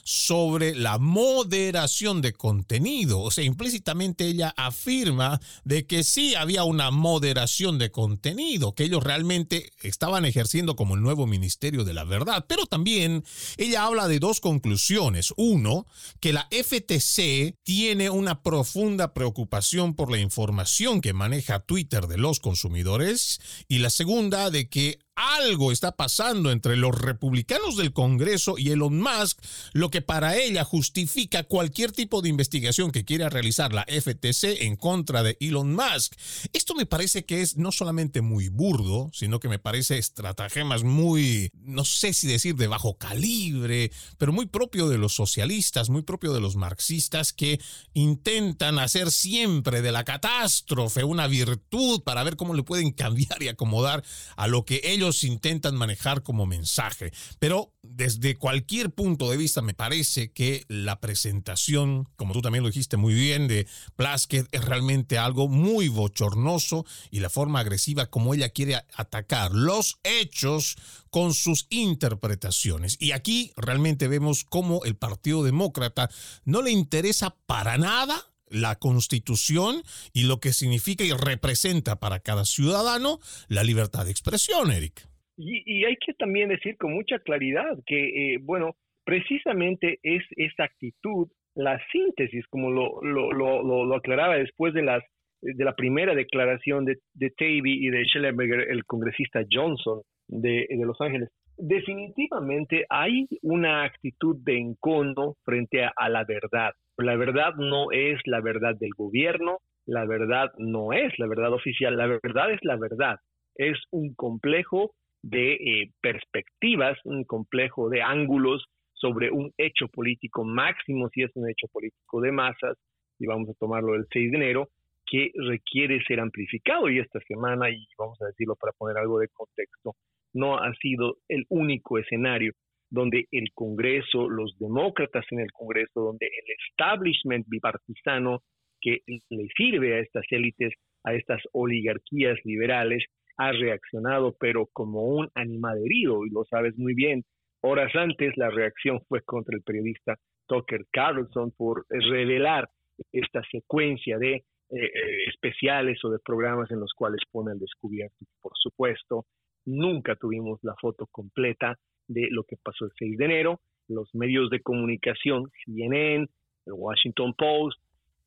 sobre 0.04 0.74
la 0.74 0.98
moderación 0.98 2.22
de 2.22 2.34
contenido. 2.34 3.20
O 3.20 3.30
sea, 3.30 3.44
implícitamente 3.44 4.26
ella 4.26 4.54
afirma 4.58 5.40
de 5.70 5.86
que 5.86 6.04
sí 6.04 6.34
había 6.34 6.64
una 6.64 6.90
moderación 6.90 7.78
de 7.78 7.92
contenido, 7.92 8.74
que 8.74 8.86
ellos 8.86 9.04
realmente 9.04 9.72
estaban 9.84 10.26
ejerciendo 10.26 10.76
como 10.76 10.96
el 10.96 11.04
nuevo 11.04 11.28
ministerio 11.28 11.84
de 11.84 11.94
la 11.94 12.06
verdad. 12.06 12.46
Pero 12.50 12.66
también 12.66 13.24
ella 13.56 13.84
habla 13.84 14.08
de 14.08 14.18
dos 14.18 14.40
conclusiones. 14.40 15.32
Uno, 15.38 15.86
que 16.20 16.34
la 16.34 16.48
FTC 16.50 17.56
tiene 17.62 18.10
una 18.10 18.42
profunda 18.42 19.14
preocupación 19.14 19.94
por 19.94 20.10
la 20.10 20.18
información 20.18 21.02
que 21.02 21.14
maneja 21.14 21.60
Twitter 21.60 22.08
de 22.08 22.18
los 22.18 22.40
consumidores. 22.40 23.40
Y 23.68 23.78
la 23.78 23.92
segunda, 23.92 24.50
de 24.50 24.70
que 24.70 24.98
algo 25.20 25.72
está 25.74 25.98
pasando 25.98 26.52
entre 26.52 26.78
los 26.78 26.98
republicanos 26.98 27.76
del 27.76 27.92
Congreso 27.92 28.58
y 28.58 28.72
Elon 28.72 29.00
Musk, 29.00 29.40
lo 29.74 29.92
que 29.92 30.02
para 30.02 30.38
ella 30.38 30.64
justifica 30.64 31.44
cualquier 31.44 31.92
tipo 31.92 32.22
de 32.22 32.30
investigación 32.30 32.92
que 32.92 33.04
quiera 33.04 33.30
realizar 33.30 33.74
la 33.74 33.84
FTC 33.84 34.62
en 34.62 34.78
contra 34.78 35.22
de 35.22 35.38
Elon 35.42 35.76
Musk. 35.76 36.14
Esto 36.54 36.74
me 36.74 36.86
parece 36.86 37.26
que 37.26 37.42
es 37.42 37.58
no 37.58 37.74
solamente 37.74 38.22
muy 38.22 38.48
burdo, 38.48 39.10
sino 39.14 39.42
que 39.42 39.50
me 39.50 39.60
parece 39.60 39.98
estratagemas 39.98 40.84
muy, 40.84 41.52
no 41.54 41.84
sé 41.84 42.14
si 42.14 42.28
decir 42.28 42.56
de 42.56 42.68
bajo 42.68 42.98
calibre, 42.98 43.92
pero 44.18 44.32
muy 44.32 44.46
propio 44.46 44.88
de 44.88 44.98
los 44.98 45.14
socialistas, 45.14 45.90
muy 45.90 46.04
propio 46.04 46.32
de 46.34 46.40
los 46.40 46.56
marxistas 46.56 47.34
que 47.34 47.60
intentan 47.94 48.80
hacer 48.80 49.12
siempre 49.12 49.82
de 49.82 49.92
la 49.92 50.06
catástrofe 50.06 51.04
una 51.04 51.28
virtud 51.28 52.04
para 52.04 52.24
ver 52.24 52.38
cómo 52.38 52.54
le 52.54 52.64
pueden 52.64 52.92
cambiar 53.00 53.42
y 53.44 53.50
acomodar 53.50 54.04
a 54.38 54.48
lo 54.48 54.64
que 54.64 54.82
ellos 54.86 55.09
intentan 55.24 55.76
manejar 55.76 56.24
como 56.24 56.46
mensaje. 56.46 57.12
Pero 57.40 57.74
desde 57.82 58.36
cualquier 58.36 58.92
punto 58.92 59.30
de 59.30 59.38
vista 59.38 59.62
me 59.62 59.74
parece 59.74 60.32
que 60.32 60.66
la 60.68 61.00
presentación, 61.00 62.08
como 62.16 62.34
tú 62.34 62.42
también 62.42 62.64
lo 62.64 62.70
dijiste 62.70 62.98
muy 62.98 63.14
bien, 63.14 63.48
de 63.48 63.68
Plaskett 63.96 64.48
es 64.52 64.66
realmente 64.66 65.18
algo 65.18 65.48
muy 65.48 65.88
bochornoso 65.88 66.86
y 67.12 67.20
la 67.20 67.30
forma 67.30 67.60
agresiva 67.60 68.08
como 68.08 68.34
ella 68.34 68.50
quiere 68.50 68.76
atacar 68.96 69.54
los 69.54 70.00
hechos 70.04 70.78
con 71.10 71.34
sus 71.34 71.68
interpretaciones. 71.70 72.98
Y 73.00 73.12
aquí 73.12 73.52
realmente 73.56 74.08
vemos 74.08 74.44
cómo 74.44 74.84
el 74.84 74.96
Partido 74.96 75.44
Demócrata 75.44 76.10
no 76.46 76.62
le 76.62 76.72
interesa 76.72 77.36
para 77.46 77.78
nada 77.78 78.29
la 78.50 78.76
constitución 78.76 79.82
y 80.14 80.28
lo 80.28 80.40
que 80.40 80.50
significa 80.50 81.04
y 81.04 81.12
representa 81.12 82.00
para 82.00 82.20
cada 82.20 82.46
ciudadano 82.46 83.20
la 83.48 83.64
libertad 83.64 84.06
de 84.06 84.12
expresión, 84.12 84.72
Eric. 84.72 85.08
Y, 85.42 85.86
hay 85.86 85.96
que 85.96 86.14
también 86.16 86.50
decir 86.50 86.76
con 86.78 86.94
mucha 86.94 87.18
claridad 87.20 87.78
que, 87.86 88.34
eh, 88.34 88.40
bueno, 88.42 88.76
precisamente 89.06 90.00
es 90.04 90.22
esa 90.36 90.66
actitud, 90.66 91.30
la 91.56 91.80
síntesis, 91.92 92.46
como 92.48 92.70
lo, 92.70 93.02
lo, 93.02 93.32
lo, 93.32 93.96
aclaraba 93.96 94.36
después 94.36 94.74
de, 94.74 94.84
las, 94.84 95.02
de 95.42 95.64
la 95.64 95.76
primera 95.76 96.14
declaración 96.14 96.84
de, 96.84 96.98
de 97.14 97.34
y 97.40 97.90
de 97.90 98.04
Schellenberger, 98.04 98.70
el 98.70 98.84
congresista 98.84 99.46
Johnson 99.50 100.02
de, 100.28 100.68
de 100.70 100.86
Los 100.86 101.00
Ángeles, 101.00 101.30
definitivamente 101.60 102.86
hay 102.90 103.28
una 103.42 103.84
actitud 103.84 104.38
de 104.44 104.58
encono 104.58 105.36
frente 105.44 105.84
a, 105.84 106.10
la 106.10 106.24
verdad. 106.24 106.72
La 106.98 107.16
verdad 107.16 107.54
no 107.58 107.92
es 107.92 108.20
la 108.26 108.42
verdad 108.42 108.76
del 108.76 108.92
gobierno, 108.98 109.60
la 109.86 110.06
verdad 110.06 110.52
no 110.58 110.94
es 110.94 111.18
la 111.20 111.28
verdad 111.28 111.54
oficial, 111.54 111.98
la 111.98 112.08
verdad 112.08 112.52
es 112.52 112.60
la 112.64 112.78
verdad. 112.78 113.18
Es 113.56 113.78
un 113.92 114.14
complejo 114.16 114.92
de 115.22 115.54
eh, 115.54 115.92
perspectivas, 116.02 116.98
un 117.04 117.24
complejo 117.26 117.90
de 117.90 118.02
ángulos 118.02 118.66
sobre 118.94 119.32
un 119.32 119.52
hecho 119.58 119.88
político 119.88 120.44
máximo, 120.44 121.10
si 121.10 121.24
es 121.24 121.32
un 121.36 121.50
hecho 121.50 121.68
político 121.72 122.22
de 122.22 122.32
masas, 122.32 122.78
y 123.18 123.26
vamos 123.26 123.50
a 123.50 123.54
tomarlo 123.54 123.96
el 123.96 124.06
6 124.12 124.32
de 124.32 124.38
enero, 124.38 124.70
que 125.06 125.32
requiere 125.36 126.02
ser 126.04 126.20
amplificado. 126.20 126.90
Y 126.90 127.00
esta 127.00 127.20
semana, 127.22 127.70
y 127.70 127.86
vamos 127.98 128.22
a 128.22 128.28
decirlo 128.28 128.56
para 128.56 128.74
poner 128.74 128.98
algo 128.98 129.20
de 129.20 129.28
contexto, 129.30 129.96
no 130.34 130.58
ha 130.58 130.74
sido 130.76 131.18
el 131.28 131.46
único 131.50 131.98
escenario 131.98 132.54
donde 132.90 133.26
el 133.32 133.50
Congreso, 133.54 134.30
los 134.30 134.58
demócratas 134.60 135.26
en 135.32 135.42
el 135.42 135.52
Congreso, 135.52 136.02
donde 136.02 136.26
el 136.26 136.56
establishment 136.70 137.46
bipartisano 137.48 138.42
que 138.82 139.00
le 139.08 139.48
sirve 139.56 139.96
a 139.96 140.00
estas 140.00 140.26
élites, 140.32 140.74
a 141.04 141.14
estas 141.14 141.42
oligarquías 141.52 142.38
liberales, 142.46 143.06
ha 143.38 143.52
reaccionado, 143.52 144.36
pero 144.40 144.68
como 144.74 145.04
un 145.04 145.30
animal 145.36 145.78
herido, 145.86 146.26
y 146.26 146.30
lo 146.30 146.44
sabes 146.46 146.78
muy 146.78 146.94
bien. 146.94 147.24
Horas 147.62 147.94
antes 147.96 148.36
la 148.38 148.50
reacción 148.50 149.02
fue 149.08 149.22
contra 149.22 149.56
el 149.56 149.64
periodista 149.64 150.16
Tucker 150.48 150.86
Carlson 150.92 151.52
por 151.56 151.86
revelar 151.90 152.68
esta 153.12 153.42
secuencia 153.52 154.18
de 154.18 154.34
eh, 154.36 154.44
eh, 154.72 154.90
especiales 155.28 156.04
o 156.04 156.10
de 156.10 156.20
programas 156.20 156.70
en 156.72 156.80
los 156.80 156.92
cuales 156.94 157.22
pone 157.32 157.54
el 157.54 157.60
descubierto. 157.60 158.26
Por 158.42 158.52
supuesto, 158.56 159.26
nunca 159.70 160.16
tuvimos 160.16 160.60
la 160.64 160.76
foto 160.82 161.08
completa 161.12 161.78
de 162.08 162.28
lo 162.32 162.44
que 162.44 162.58
pasó 162.62 162.86
el 162.86 162.92
6 162.98 163.18
de 163.18 163.26
enero. 163.26 163.60
Los 163.88 164.14
medios 164.14 164.50
de 164.50 164.62
comunicación, 164.62 165.50
CNN, 165.66 166.28
el 166.66 166.74
Washington 166.74 167.34
Post, 167.38 167.80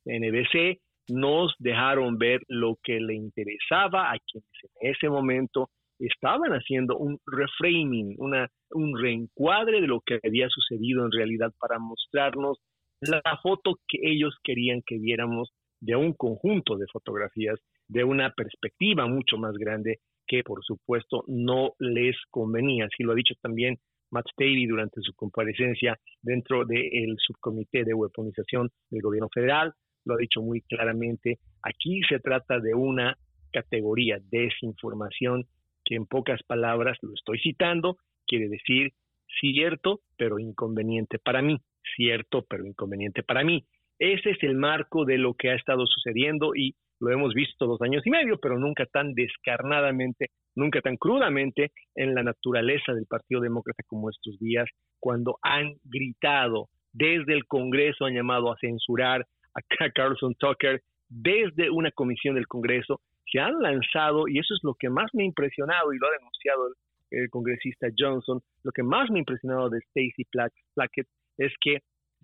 NBC, 0.04 0.80
nos 1.08 1.54
dejaron 1.58 2.16
ver 2.16 2.40
lo 2.48 2.78
que 2.82 3.00
le 3.00 3.14
interesaba 3.14 4.12
a 4.12 4.18
quienes 4.18 4.48
en 4.80 4.92
ese 4.92 5.08
momento 5.08 5.70
estaban 5.98 6.52
haciendo 6.52 6.96
un 6.96 7.18
reframing, 7.26 8.16
una, 8.18 8.48
un 8.70 8.98
reencuadre 8.98 9.80
de 9.80 9.86
lo 9.86 10.00
que 10.00 10.18
había 10.22 10.48
sucedido 10.48 11.04
en 11.04 11.12
realidad 11.12 11.52
para 11.60 11.78
mostrarnos 11.78 12.58
la 13.00 13.22
foto 13.42 13.78
que 13.88 13.98
ellos 14.02 14.36
querían 14.42 14.82
que 14.86 14.98
viéramos 14.98 15.52
de 15.80 15.96
un 15.96 16.12
conjunto 16.12 16.76
de 16.76 16.86
fotografías, 16.92 17.58
de 17.88 18.04
una 18.04 18.30
perspectiva 18.30 19.06
mucho 19.06 19.36
más 19.36 19.54
grande 19.54 19.98
que 20.32 20.42
por 20.42 20.64
supuesto 20.64 21.24
no 21.26 21.74
les 21.78 22.16
convenía. 22.30 22.86
Así 22.86 23.02
lo 23.02 23.12
ha 23.12 23.14
dicho 23.14 23.34
también 23.42 23.76
Matt 24.10 24.24
Davey 24.38 24.64
durante 24.66 25.02
su 25.02 25.12
comparecencia 25.12 25.98
dentro 26.22 26.64
del 26.64 27.16
subcomité 27.18 27.84
de 27.84 27.92
weaponización 27.92 28.70
del 28.88 29.02
gobierno 29.02 29.28
federal. 29.28 29.74
Lo 30.06 30.14
ha 30.14 30.16
dicho 30.16 30.40
muy 30.40 30.62
claramente. 30.62 31.38
Aquí 31.62 32.00
se 32.08 32.18
trata 32.18 32.60
de 32.60 32.74
una 32.74 33.14
categoría 33.52 34.20
desinformación 34.30 35.44
que 35.84 35.96
en 35.96 36.06
pocas 36.06 36.42
palabras, 36.44 36.96
lo 37.02 37.12
estoy 37.12 37.38
citando, 37.38 37.98
quiere 38.26 38.48
decir 38.48 38.94
cierto 39.38 40.00
pero 40.16 40.38
inconveniente 40.38 41.18
para 41.18 41.42
mí, 41.42 41.58
cierto 41.94 42.46
pero 42.48 42.64
inconveniente 42.64 43.22
para 43.22 43.44
mí. 43.44 43.66
Ese 43.98 44.30
es 44.30 44.42
el 44.42 44.54
marco 44.54 45.04
de 45.04 45.18
lo 45.18 45.34
que 45.34 45.50
ha 45.50 45.56
estado 45.56 45.84
sucediendo 45.86 46.54
y 46.56 46.74
lo 47.02 47.10
hemos 47.10 47.34
visto 47.34 47.66
dos 47.66 47.82
años 47.82 48.06
y 48.06 48.10
medio, 48.10 48.38
pero 48.38 48.58
nunca 48.58 48.86
tan 48.86 49.12
descarnadamente, 49.12 50.30
nunca 50.54 50.80
tan 50.80 50.96
crudamente 50.96 51.72
en 51.96 52.14
la 52.14 52.22
naturaleza 52.22 52.94
del 52.94 53.06
Partido 53.06 53.40
Demócrata 53.40 53.82
como 53.88 54.08
estos 54.08 54.38
días, 54.38 54.68
cuando 55.00 55.36
han 55.42 55.74
gritado 55.82 56.68
desde 56.92 57.34
el 57.34 57.44
Congreso, 57.46 58.04
han 58.04 58.14
llamado 58.14 58.52
a 58.52 58.56
censurar 58.60 59.26
a 59.54 59.60
Carlson 59.94 60.34
Tucker, 60.36 60.80
desde 61.08 61.70
una 61.70 61.90
comisión 61.90 62.36
del 62.36 62.46
Congreso, 62.46 63.00
se 63.30 63.40
han 63.40 63.60
lanzado, 63.60 64.28
y 64.28 64.38
eso 64.38 64.54
es 64.54 64.60
lo 64.62 64.74
que 64.74 64.88
más 64.88 65.10
me 65.12 65.24
ha 65.24 65.26
impresionado, 65.26 65.92
y 65.92 65.98
lo 65.98 66.06
ha 66.06 66.12
denunciado 66.12 66.68
el, 67.10 67.28
congresista 67.30 67.88
Johnson, 67.98 68.40
lo 68.62 68.72
que 68.72 68.82
más 68.82 69.10
me 69.10 69.18
ha 69.18 69.20
impresionado 69.20 69.68
de 69.68 69.80
Stacey 69.80 70.24
Plackett 70.30 71.08
es 71.36 71.52
que 71.60 71.80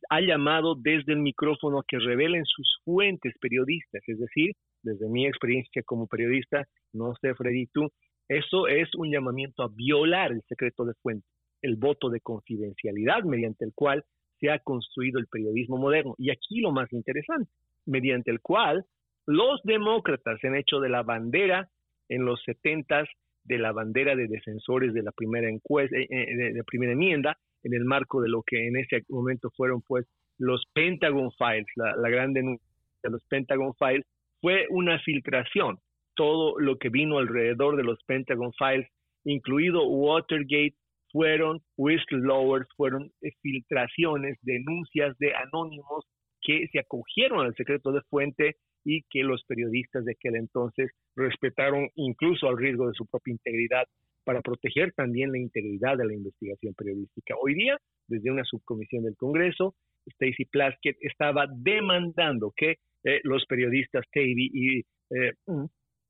ha 0.08 0.20
llamado 0.20 0.74
desde 0.76 1.12
el 1.12 1.18
micrófono 1.18 1.80
a 1.80 1.84
que 1.86 1.98
revelen 1.98 2.44
sus 2.46 2.80
fuentes 2.84 3.34
periodistas, 3.40 4.02
es 4.06 4.18
decir, 4.18 4.54
desde 4.88 5.08
mi 5.08 5.26
experiencia 5.26 5.82
como 5.82 6.06
periodista, 6.06 6.66
no 6.92 7.14
sé, 7.20 7.34
Freddy, 7.34 7.66
tú, 7.66 7.90
eso 8.28 8.68
es 8.68 8.88
un 8.96 9.10
llamamiento 9.10 9.62
a 9.62 9.68
violar 9.68 10.32
el 10.32 10.42
secreto 10.48 10.84
de 10.84 10.94
fuente, 11.02 11.26
el 11.62 11.76
voto 11.76 12.10
de 12.10 12.20
confidencialidad 12.20 13.22
mediante 13.24 13.64
el 13.64 13.72
cual 13.74 14.04
se 14.38 14.50
ha 14.50 14.58
construido 14.58 15.18
el 15.18 15.26
periodismo 15.26 15.78
moderno. 15.78 16.14
Y 16.18 16.30
aquí 16.30 16.60
lo 16.60 16.72
más 16.72 16.92
interesante, 16.92 17.50
mediante 17.86 18.30
el 18.30 18.40
cual 18.40 18.84
los 19.26 19.60
demócratas 19.64 20.42
han 20.44 20.56
hecho 20.56 20.80
de 20.80 20.88
la 20.88 21.02
bandera 21.02 21.68
en 22.08 22.24
los 22.24 22.42
setentas 22.44 23.08
de 23.44 23.58
la 23.58 23.72
bandera 23.72 24.14
de 24.14 24.28
defensores 24.28 24.92
de 24.92 25.02
la 25.02 25.12
primera 25.12 25.48
encuesta, 25.48 25.96
eh, 25.96 26.06
eh, 26.10 26.36
de 26.36 26.52
la 26.52 26.64
primera 26.64 26.92
enmienda, 26.92 27.36
en 27.62 27.74
el 27.74 27.84
marco 27.84 28.20
de 28.20 28.28
lo 28.28 28.42
que 28.42 28.68
en 28.68 28.76
ese 28.76 29.04
momento 29.08 29.50
fueron 29.56 29.82
pues 29.82 30.06
los 30.38 30.64
Pentagon 30.72 31.32
Files, 31.32 31.66
la 31.74 32.08
gran 32.08 32.32
denuncia 32.32 32.64
de 33.02 33.10
los 33.10 33.24
Pentagon 33.24 33.74
Files, 33.74 34.06
fue 34.40 34.66
una 34.70 34.98
filtración. 35.00 35.78
Todo 36.14 36.58
lo 36.58 36.78
que 36.78 36.88
vino 36.88 37.18
alrededor 37.18 37.76
de 37.76 37.84
los 37.84 37.98
Pentagon 38.04 38.52
Files, 38.54 38.88
incluido 39.24 39.86
Watergate, 39.86 40.74
fueron 41.10 41.60
whistleblowers, 41.76 42.68
fueron 42.76 43.10
filtraciones, 43.40 44.36
denuncias 44.42 45.16
de 45.18 45.34
anónimos 45.34 46.04
que 46.40 46.66
se 46.72 46.80
acogieron 46.80 47.46
al 47.46 47.54
secreto 47.54 47.92
de 47.92 48.02
fuente 48.10 48.56
y 48.84 49.02
que 49.10 49.22
los 49.22 49.44
periodistas 49.44 50.04
de 50.04 50.12
aquel 50.12 50.36
entonces 50.36 50.90
respetaron 51.16 51.88
incluso 51.94 52.48
al 52.48 52.58
riesgo 52.58 52.88
de 52.88 52.94
su 52.94 53.06
propia 53.06 53.32
integridad 53.32 53.84
para 54.24 54.42
proteger 54.42 54.92
también 54.92 55.32
la 55.32 55.38
integridad 55.38 55.96
de 55.96 56.06
la 56.06 56.14
investigación 56.14 56.74
periodística. 56.74 57.34
Hoy 57.40 57.54
día, 57.54 57.78
desde 58.08 58.30
una 58.30 58.44
subcomisión 58.44 59.04
del 59.04 59.16
Congreso, 59.16 59.74
Stacy 60.06 60.44
Plaskett 60.44 60.96
estaba 61.00 61.46
demandando 61.50 62.52
que 62.56 62.76
eh, 63.04 63.20
los 63.24 63.44
periodistas 63.46 64.04
Tavy 64.12 64.50
y 64.52 64.78
eh, 65.10 65.32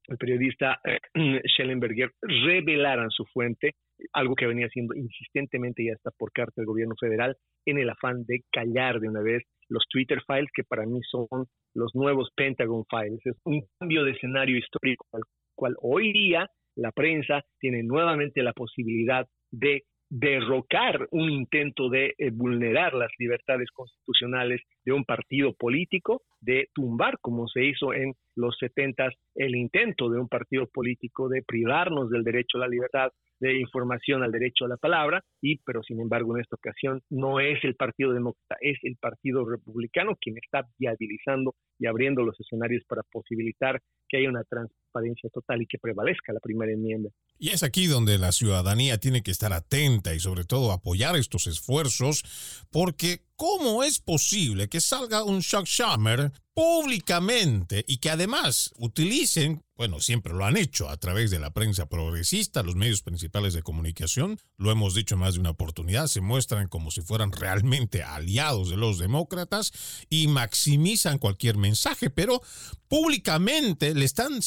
el 0.09 0.16
periodista 0.16 0.80
eh, 0.85 0.99
Schellenberger 1.47 2.11
revelaran 2.23 3.11
su 3.11 3.24
fuente, 3.27 3.72
algo 4.12 4.35
que 4.35 4.46
venía 4.46 4.68
siendo 4.68 4.94
insistentemente 4.94 5.83
y 5.83 5.90
hasta 5.90 6.11
por 6.12 6.33
carta 6.33 6.55
del 6.57 6.66
gobierno 6.66 6.94
federal, 6.98 7.37
en 7.66 7.79
el 7.79 7.90
afán 7.90 8.24
de 8.24 8.42
callar 8.51 9.01
de 9.01 9.09
una 9.09 9.20
vez 9.20 9.42
los 9.68 9.85
Twitter 9.90 10.20
files, 10.27 10.51
que 10.55 10.64
para 10.64 10.87
mí 10.87 11.01
son 11.11 11.27
los 11.74 11.94
nuevos 11.94 12.31
Pentagon 12.35 12.85
files. 12.88 13.20
Es 13.24 13.37
un 13.44 13.62
cambio 13.79 14.05
de 14.05 14.12
escenario 14.12 14.57
histórico 14.57 15.07
al 15.12 15.22
cual 15.55 15.77
hoy 15.83 16.12
día 16.12 16.48
la 16.74 16.92
prensa 16.92 17.42
tiene 17.61 17.83
nuevamente 17.83 18.42
la 18.42 18.53
posibilidad 18.53 19.27
de 19.51 19.83
derrocar 20.11 21.07
un 21.11 21.31
intento 21.31 21.88
de 21.90 22.14
eh, 22.16 22.31
vulnerar 22.31 22.94
las 22.94 23.11
libertades 23.18 23.71
constitucionales 23.71 24.62
de 24.85 24.92
un 24.92 25.05
partido 25.05 25.53
político, 25.53 26.23
de 26.40 26.68
tumbar, 26.75 27.18
como 27.21 27.47
se 27.49 27.64
hizo 27.64 27.92
en 27.92 28.14
los 28.35 28.57
setentas, 28.59 29.14
el 29.35 29.55
intento 29.55 30.09
de 30.09 30.18
un 30.18 30.29
partido 30.29 30.66
político 30.66 31.29
de 31.29 31.42
privarnos 31.42 32.11
del 32.11 32.25
derecho 32.25 32.59
a 32.59 32.61
la 32.61 32.68
libertad 32.68 33.11
de 33.40 33.59
información 33.59 34.22
al 34.22 34.33
derecho 34.33 34.64
a 34.64 34.68
la 34.68 34.77
palabra, 34.77 35.22
y 35.40 35.59
pero 35.59 35.83
sin 35.83 36.01
embargo 36.01 36.37
en 36.37 36.42
esta 36.42 36.57
ocasión 36.57 37.01
no 37.11 37.40
es 37.40 37.62
el 37.64 37.74
Partido 37.74 38.12
Demócrata, 38.12 38.57
es 38.61 38.79
el 38.83 38.96
Partido 38.96 39.44
Republicano 39.44 40.16
quien 40.20 40.37
está 40.38 40.68
viabilizando 40.79 41.55
y 41.79 41.87
abriendo 41.87 42.22
los 42.22 42.38
escenarios 42.40 42.85
para 42.88 43.03
posibilitar 43.11 43.81
que 44.09 44.18
haya 44.18 44.29
una 44.29 44.44
transparencia 44.44 45.31
total 45.31 45.62
y 45.62 45.66
que 45.66 45.79
prevalezca 45.79 46.33
la 46.33 46.40
primera 46.40 46.72
enmienda. 46.72 47.11
Y 47.38 47.51
es 47.51 47.62
aquí 47.62 47.87
donde 47.87 48.18
la 48.18 48.33
ciudadanía 48.33 48.98
tiene 48.98 49.22
que 49.22 49.31
estar 49.31 49.53
atenta 49.53 50.14
y 50.14 50.20
sobre 50.20 50.44
todo 50.44 50.72
apoyar 50.72 51.16
estos 51.16 51.46
esfuerzos, 51.46 52.66
porque 52.72 53.20
¿cómo 53.37 53.85
es 53.85 54.01
posible 54.01 54.68
que 54.68 54.81
salga 54.81 55.22
un 55.22 55.40
Chuck 55.40 55.66
Schumer 55.66 56.33
públicamente 56.59 57.85
y 57.87 57.99
que 57.99 58.11
además 58.11 58.73
utilicen, 58.79 59.62
bueno, 59.77 60.01
siempre 60.01 60.35
lo 60.35 60.44
han 60.44 60.57
hecho 60.57 60.88
a 60.88 60.97
través 60.97 61.31
de 61.31 61.38
la 61.38 61.53
prensa 61.53 61.88
progresista, 61.88 62.64
los 62.64 62.75
medios 62.75 63.03
principales 63.03 63.55
de 63.55 63.62
comunicación, 63.62 64.40
lo 64.57 64.73
hemos 64.73 64.94
dicho 64.94 65.16
más 65.16 65.35
de 65.35 65.40
una 65.40 65.51
oportunidad, 65.51 66.09
se 66.09 66.21
muestran 66.21 66.66
como 66.66 66.90
si 66.90 67.01
fueran 67.01 67.31
realmente 67.31 68.03
aliados 68.03 68.71
de 68.71 68.77
los 68.77 68.99
demócratas 68.99 69.73
y 70.11 70.27
maximizan 70.27 71.18
cualquier 71.18 71.57
mensaje, 71.59 72.11
pero 72.11 72.42
públicamente 72.88 73.94
le 73.94 74.05
están, 74.05 74.40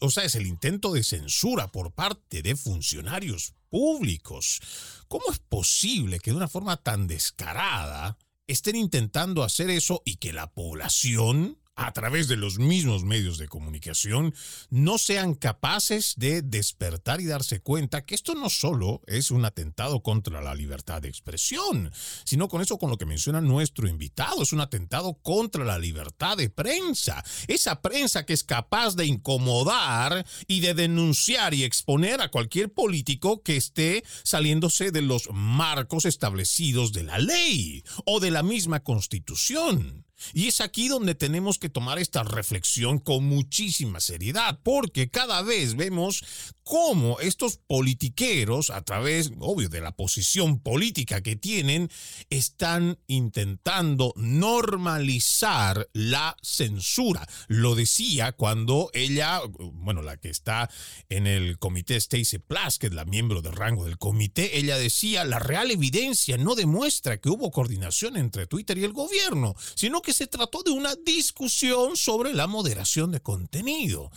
o 0.00 0.10
sea, 0.10 0.22
es 0.22 0.36
el 0.36 0.46
intento 0.46 0.92
de 0.92 1.02
censura 1.02 1.72
por 1.72 1.90
parte 1.90 2.42
de 2.42 2.54
funcionarios 2.54 3.54
públicos. 3.70 4.60
¿Cómo 5.08 5.24
es 5.32 5.40
posible 5.40 6.20
que 6.20 6.30
de 6.30 6.36
una 6.36 6.46
forma 6.46 6.76
tan 6.76 7.08
descarada 7.08 8.18
estén 8.46 8.76
intentando 8.76 9.42
hacer 9.42 9.70
eso 9.70 10.02
y 10.04 10.16
que 10.16 10.32
la 10.32 10.52
población 10.52 11.58
a 11.76 11.92
través 11.92 12.26
de 12.26 12.36
los 12.36 12.58
mismos 12.58 13.04
medios 13.04 13.36
de 13.36 13.48
comunicación 13.48 14.34
no 14.70 14.96
sean 14.96 15.34
capaces 15.34 16.14
de 16.16 16.40
despertar 16.40 17.20
y 17.20 17.26
darse 17.26 17.60
cuenta 17.60 18.04
que 18.04 18.14
esto 18.14 18.34
no 18.34 18.48
solo 18.48 19.02
es 19.06 19.30
un 19.30 19.44
atentado 19.44 20.02
contra 20.02 20.40
la 20.40 20.54
libertad 20.54 21.02
de 21.02 21.08
expresión, 21.08 21.92
sino 22.24 22.48
con 22.48 22.62
eso 22.62 22.78
con 22.78 22.90
lo 22.90 22.96
que 22.96 23.04
menciona 23.04 23.42
nuestro 23.42 23.88
invitado, 23.88 24.42
es 24.42 24.52
un 24.52 24.62
atentado 24.62 25.14
contra 25.22 25.64
la 25.64 25.78
libertad 25.78 26.38
de 26.38 26.48
prensa. 26.48 27.22
Esa 27.46 27.82
prensa 27.82 28.24
que 28.24 28.32
es 28.32 28.42
capaz 28.42 28.96
de 28.96 29.04
incomodar 29.04 30.26
y 30.46 30.60
de 30.60 30.72
denunciar 30.72 31.52
y 31.52 31.64
exponer 31.64 32.22
a 32.22 32.30
cualquier 32.30 32.72
político 32.72 33.42
que 33.42 33.56
esté 33.56 34.02
saliéndose 34.22 34.92
de 34.92 35.02
los 35.02 35.28
marcos 35.30 36.06
establecidos 36.06 36.92
de 36.92 37.02
la 37.02 37.18
ley 37.18 37.84
o 38.06 38.18
de 38.18 38.30
la 38.30 38.42
misma 38.42 38.80
constitución. 38.80 40.05
Y 40.32 40.48
es 40.48 40.60
aquí 40.60 40.88
donde 40.88 41.14
tenemos 41.14 41.58
que 41.58 41.68
tomar 41.68 41.98
esta 41.98 42.22
reflexión 42.22 42.98
con 42.98 43.24
muchísima 43.24 44.00
seriedad, 44.00 44.60
porque 44.62 45.10
cada 45.10 45.42
vez 45.42 45.76
vemos 45.76 46.24
cómo 46.62 47.20
estos 47.20 47.58
politiqueros, 47.58 48.70
a 48.70 48.82
través, 48.82 49.30
obvio, 49.38 49.68
de 49.68 49.80
la 49.80 49.92
posición 49.92 50.58
política 50.58 51.22
que 51.22 51.36
tienen, 51.36 51.90
están 52.28 52.98
intentando 53.06 54.12
normalizar 54.16 55.88
la 55.92 56.36
censura. 56.42 57.26
Lo 57.46 57.76
decía 57.76 58.32
cuando 58.32 58.90
ella, 58.94 59.40
bueno, 59.74 60.02
la 60.02 60.16
que 60.16 60.28
está 60.28 60.68
en 61.08 61.26
el 61.26 61.58
comité 61.58 62.00
Stacey 62.00 62.40
Plaskett, 62.40 62.92
la 62.92 63.04
miembro 63.04 63.42
de 63.42 63.52
rango 63.52 63.84
del 63.84 63.98
comité, 63.98 64.58
ella 64.58 64.76
decía, 64.76 65.24
la 65.24 65.38
real 65.38 65.70
evidencia 65.70 66.36
no 66.36 66.54
demuestra 66.56 67.18
que 67.18 67.28
hubo 67.28 67.50
coordinación 67.50 68.16
entre 68.16 68.46
Twitter 68.46 68.76
y 68.78 68.84
el 68.84 68.92
gobierno, 68.92 69.54
sino 69.74 70.02
que 70.02 70.05
se 70.12 70.26
trató 70.26 70.62
de 70.62 70.70
una 70.70 70.94
discusión 71.04 71.96
sobre 71.96 72.34
la 72.34 72.46
moderación 72.46 73.12
de 73.12 73.20
contenido. 73.20 74.10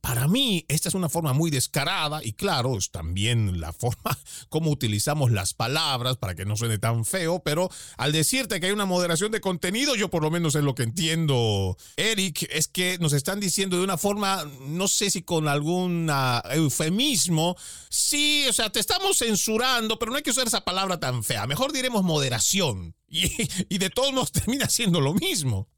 Para 0.00 0.28
mí, 0.28 0.64
esta 0.68 0.88
es 0.88 0.94
una 0.94 1.08
forma 1.08 1.32
muy 1.32 1.50
descarada 1.50 2.24
y 2.24 2.32
claro, 2.32 2.76
es 2.78 2.90
también 2.90 3.60
la 3.60 3.72
forma 3.72 4.16
como 4.48 4.70
utilizamos 4.70 5.32
las 5.32 5.54
palabras 5.54 6.16
para 6.16 6.34
que 6.34 6.44
no 6.44 6.56
suene 6.56 6.78
tan 6.78 7.04
feo, 7.04 7.40
pero 7.44 7.70
al 7.96 8.12
decirte 8.12 8.60
que 8.60 8.66
hay 8.66 8.72
una 8.72 8.84
moderación 8.84 9.32
de 9.32 9.40
contenido, 9.40 9.96
yo 9.96 10.08
por 10.08 10.22
lo 10.22 10.30
menos 10.30 10.54
es 10.54 10.62
lo 10.62 10.74
que 10.74 10.84
entiendo, 10.84 11.76
Eric, 11.96 12.46
es 12.50 12.68
que 12.68 12.98
nos 12.98 13.12
están 13.12 13.40
diciendo 13.40 13.78
de 13.78 13.84
una 13.84 13.98
forma, 13.98 14.44
no 14.60 14.88
sé 14.88 15.10
si 15.10 15.22
con 15.22 15.48
algún 15.48 16.10
eufemismo, 16.50 17.56
sí, 17.88 18.46
o 18.48 18.52
sea, 18.52 18.70
te 18.70 18.80
estamos 18.80 19.18
censurando, 19.18 19.98
pero 19.98 20.12
no 20.12 20.18
hay 20.18 20.22
que 20.22 20.30
usar 20.30 20.46
esa 20.46 20.64
palabra 20.64 21.00
tan 21.00 21.24
fea, 21.24 21.46
mejor 21.46 21.72
diremos 21.72 22.04
moderación. 22.04 22.94
Y, 23.08 23.22
y 23.68 23.78
de 23.78 23.90
todos 23.90 24.12
modos 24.12 24.32
termina 24.44 24.66
siendo 24.66 25.00
lo 25.00 25.14
mismo. 25.14 25.68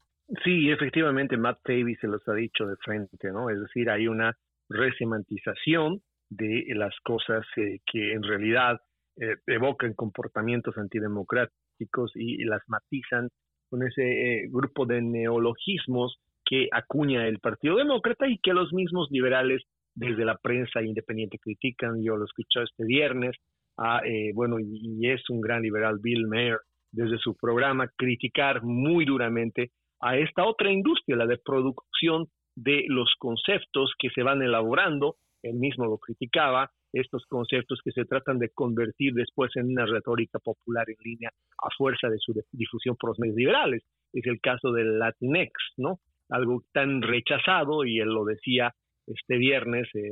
Sí, 0.43 0.69
efectivamente, 0.69 1.37
Matt 1.37 1.59
Davis 1.65 1.97
se 1.99 2.07
los 2.07 2.21
ha 2.27 2.33
dicho 2.33 2.67
de 2.67 2.75
frente, 2.77 3.31
¿no? 3.31 3.49
Es 3.49 3.59
decir, 3.59 3.89
hay 3.89 4.07
una 4.07 4.37
resemantización 4.69 6.01
de 6.29 6.65
las 6.75 6.93
cosas 7.03 7.45
eh, 7.57 7.79
que 7.91 8.13
en 8.13 8.23
realidad 8.23 8.79
eh, 9.17 9.35
evocan 9.47 9.93
comportamientos 9.93 10.77
antidemocráticos 10.77 12.11
y, 12.15 12.43
las 12.45 12.61
matizan 12.67 13.29
con 13.69 13.83
ese 13.83 14.03
eh, 14.03 14.47
grupo 14.49 14.85
de 14.85 15.01
neologismos 15.01 16.19
que 16.45 16.67
acuña 16.71 17.27
el 17.27 17.39
Partido 17.39 17.77
Demócrata 17.77 18.27
y 18.27 18.37
que 18.39 18.53
los 18.53 18.71
mismos 18.73 19.09
liberales 19.11 19.63
desde 19.95 20.25
la 20.25 20.37
prensa 20.37 20.81
independiente 20.81 21.39
critican. 21.39 22.03
Yo 22.03 22.15
lo 22.17 22.25
escuché 22.25 22.63
este 22.63 22.85
viernes, 22.85 23.35
a, 23.77 24.01
bueno, 24.33 24.57
y, 24.59 25.09
es 25.09 25.29
un 25.29 25.41
gran 25.41 25.61
liberal, 25.61 25.99
Bill 25.99 26.27
Mayer, 26.27 26.59
desde 26.91 27.17
su 27.19 27.35
programa, 27.35 27.89
criticar 27.95 28.63
muy 28.63 29.05
duramente 29.05 29.71
a 30.01 30.17
esta 30.17 30.45
otra 30.45 30.71
industria, 30.71 31.17
la 31.17 31.27
de 31.27 31.37
producción 31.37 32.27
de 32.55 32.85
los 32.87 33.13
conceptos 33.17 33.93
que 33.97 34.09
se 34.09 34.23
van 34.23 34.41
elaborando, 34.41 35.15
él 35.43 35.55
mismo 35.55 35.85
lo 35.85 35.97
criticaba, 35.97 36.71
estos 36.91 37.25
conceptos 37.27 37.79
que 37.83 37.91
se 37.91 38.05
tratan 38.05 38.39
de 38.39 38.49
convertir 38.49 39.13
después 39.13 39.55
en 39.55 39.67
una 39.67 39.85
retórica 39.85 40.39
popular 40.39 40.89
en 40.89 40.95
línea 41.03 41.29
a 41.61 41.69
fuerza 41.77 42.09
de 42.09 42.17
su 42.19 42.33
difusión 42.51 42.95
por 42.95 43.11
los 43.11 43.19
medios 43.19 43.37
liberales. 43.37 43.83
Es 44.11 44.25
el 44.25 44.41
caso 44.41 44.71
del 44.71 44.97
Latinx, 44.97 45.51
¿no? 45.77 45.99
Algo 46.29 46.63
tan 46.73 47.01
rechazado, 47.01 47.85
y 47.85 47.99
él 47.99 48.09
lo 48.09 48.25
decía 48.25 48.73
este 49.05 49.37
viernes, 49.37 49.87
eh, 49.93 50.11